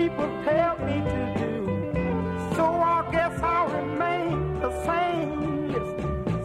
People 0.00 0.30
tell 0.44 0.78
me 0.78 0.96
to 1.12 1.22
do. 1.36 1.54
So 2.56 2.64
I 2.64 3.06
guess 3.12 3.38
I'll 3.42 3.68
remain 3.68 4.58
the 4.60 4.72
same. 4.86 5.28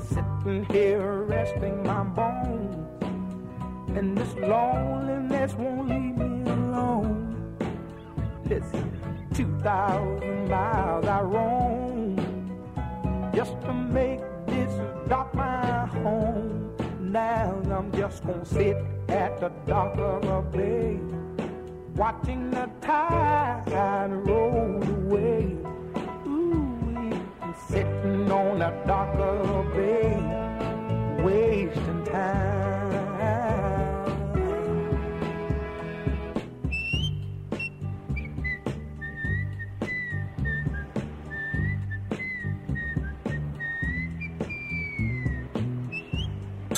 Sitting 0.10 0.66
here 0.66 1.24
resting 1.24 1.82
my 1.84 2.04
bones. 2.04 2.76
And 3.98 4.18
this 4.18 4.34
loneliness 4.36 5.54
won't 5.54 5.88
leave 5.88 6.18
me 6.18 6.52
alone. 6.52 7.58
Listen, 8.44 8.92
2,000 9.34 10.50
miles 10.50 11.06
I 11.06 11.22
roam 11.22 12.18
just 13.34 13.54
to 13.62 13.74
make 13.74 14.20
this 14.48 14.74
dock 15.08 15.34
my 15.34 15.86
home. 16.04 16.76
Now 17.00 17.62
I'm 17.72 17.90
just 17.94 18.26
gonna 18.26 18.44
sit 18.44 18.76
at 19.08 19.40
the 19.40 19.50
dock 19.66 19.98
of 19.98 20.26
a 20.26 20.42
bay 20.42 21.00
watching 21.96 22.52
the 22.52 22.70
tide 22.82 24.12
roll 24.28 24.84
away. 24.84 25.56
Ooh, 26.28 27.20
sitting 27.70 28.30
on 28.32 28.62
a 28.62 28.72
darker 28.86 29.64
bay, 29.74 31.24
wasting 31.24 32.04
time. 32.06 32.66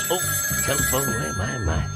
Oh, 0.09 0.19
telephone, 0.63 1.07
where 1.07 1.55
am 1.55 1.69
I? 1.69 1.86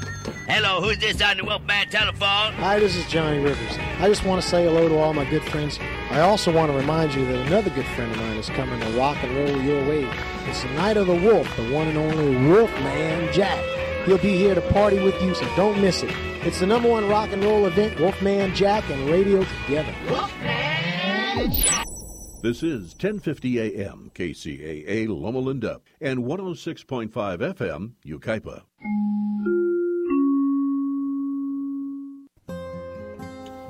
Am 0.52 0.64
I? 0.64 0.66
Hello, 0.66 0.80
who's 0.82 0.98
this 0.98 1.20
on 1.22 1.36
the 1.38 1.44
Wolfman 1.44 1.88
telephone? 1.88 2.52
Hi, 2.54 2.78
this 2.78 2.94
is 2.96 3.06
Johnny 3.06 3.38
Rivers. 3.38 3.78
I 3.98 4.08
just 4.08 4.24
want 4.24 4.42
to 4.42 4.48
say 4.48 4.64
hello 4.64 4.88
to 4.88 4.98
all 4.98 5.14
my 5.14 5.24
good 5.30 5.42
friends. 5.44 5.78
I 6.10 6.20
also 6.20 6.52
want 6.52 6.70
to 6.70 6.76
remind 6.76 7.14
you 7.14 7.24
that 7.26 7.46
another 7.46 7.70
good 7.70 7.86
friend 7.86 8.10
of 8.10 8.18
mine 8.18 8.36
is 8.36 8.48
coming 8.50 8.78
to 8.80 8.90
rock 8.98 9.16
and 9.22 9.34
roll 9.34 9.62
your 9.62 9.86
way. 9.88 10.04
It's 10.46 10.62
the 10.62 10.68
Night 10.70 10.96
of 10.96 11.06
the 11.06 11.14
Wolf, 11.14 11.56
the 11.56 11.72
one 11.72 11.88
and 11.88 11.98
only 11.98 12.48
Wolfman 12.48 13.32
Jack. 13.32 13.64
He'll 14.04 14.18
be 14.18 14.36
here 14.36 14.54
to 14.54 14.60
party 14.72 15.02
with 15.02 15.20
you, 15.22 15.34
so 15.34 15.46
don't 15.56 15.80
miss 15.80 16.02
it. 16.02 16.10
It's 16.44 16.60
the 16.60 16.66
number 16.66 16.88
one 16.90 17.08
rock 17.08 17.30
and 17.32 17.42
roll 17.42 17.66
event, 17.66 17.98
Wolfman 17.98 18.54
Jack 18.54 18.88
and 18.90 19.08
radio 19.08 19.44
together. 19.64 19.94
wolfman 20.08 21.50
This 22.42 22.62
is 22.62 22.92
1050 22.94 23.58
AM 23.60 24.10
KCAA 24.14 25.08
Loma 25.08 25.38
Linda 25.38 25.80
and 26.00 26.24
106.5 26.24 27.10
FM 27.10 27.92
Yucaipa. 28.04 28.62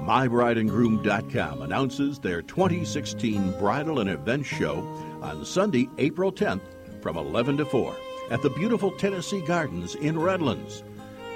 MyBrideandGroom.com 0.03 1.62
announces 1.62 2.18
their 2.18 2.42
2016 2.42 3.53
Bridal 3.53 4.00
and 4.00 4.11
Event 4.11 4.44
Show 4.44 4.78
on 5.22 5.44
Sunday, 5.44 5.88
April 5.98 6.32
10th 6.32 6.62
from 7.00 7.16
11 7.16 7.59
to 7.59 7.64
4 7.64 7.96
at 8.32 8.42
the 8.42 8.50
beautiful 8.50 8.90
Tennessee 8.90 9.42
Gardens 9.42 9.94
in 9.94 10.18
Redlands. 10.18 10.82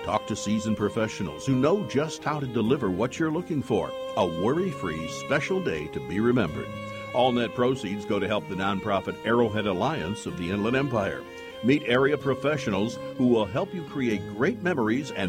Talk 0.05 0.27
to 0.27 0.35
seasoned 0.35 0.77
professionals 0.77 1.47
who 1.47 1.55
know 1.55 1.87
just 1.87 2.25
how 2.25 2.41
to 2.41 2.47
deliver 2.47 2.91
what 2.91 3.21
you're 3.21 3.31
looking 3.31 3.63
for. 3.63 3.93
A 4.17 4.27
worry 4.27 4.73
free 4.73 5.07
special 5.11 5.63
day 5.63 5.87
to 5.89 6.01
be 6.09 6.19
remembered. 6.19 6.67
All 7.15 7.31
net 7.31 7.55
proceeds 7.55 8.05
go 8.05 8.19
to 8.19 8.27
help 8.27 8.49
the 8.49 8.57
nonprofit 8.57 9.17
Arrowhead 9.25 9.67
Alliance 9.67 10.27
of 10.27 10.39
the 10.39 10.51
Inland 10.51 10.77
Empire. 10.77 11.23
Meet 11.63 11.85
area 11.87 12.19
professionals 12.19 12.99
who 13.17 13.29
will 13.29 13.47
help 13.47 13.73
you 13.73 13.83
create 13.85 14.21
great 14.37 14.61
memories 14.63 15.13
and 15.13 15.25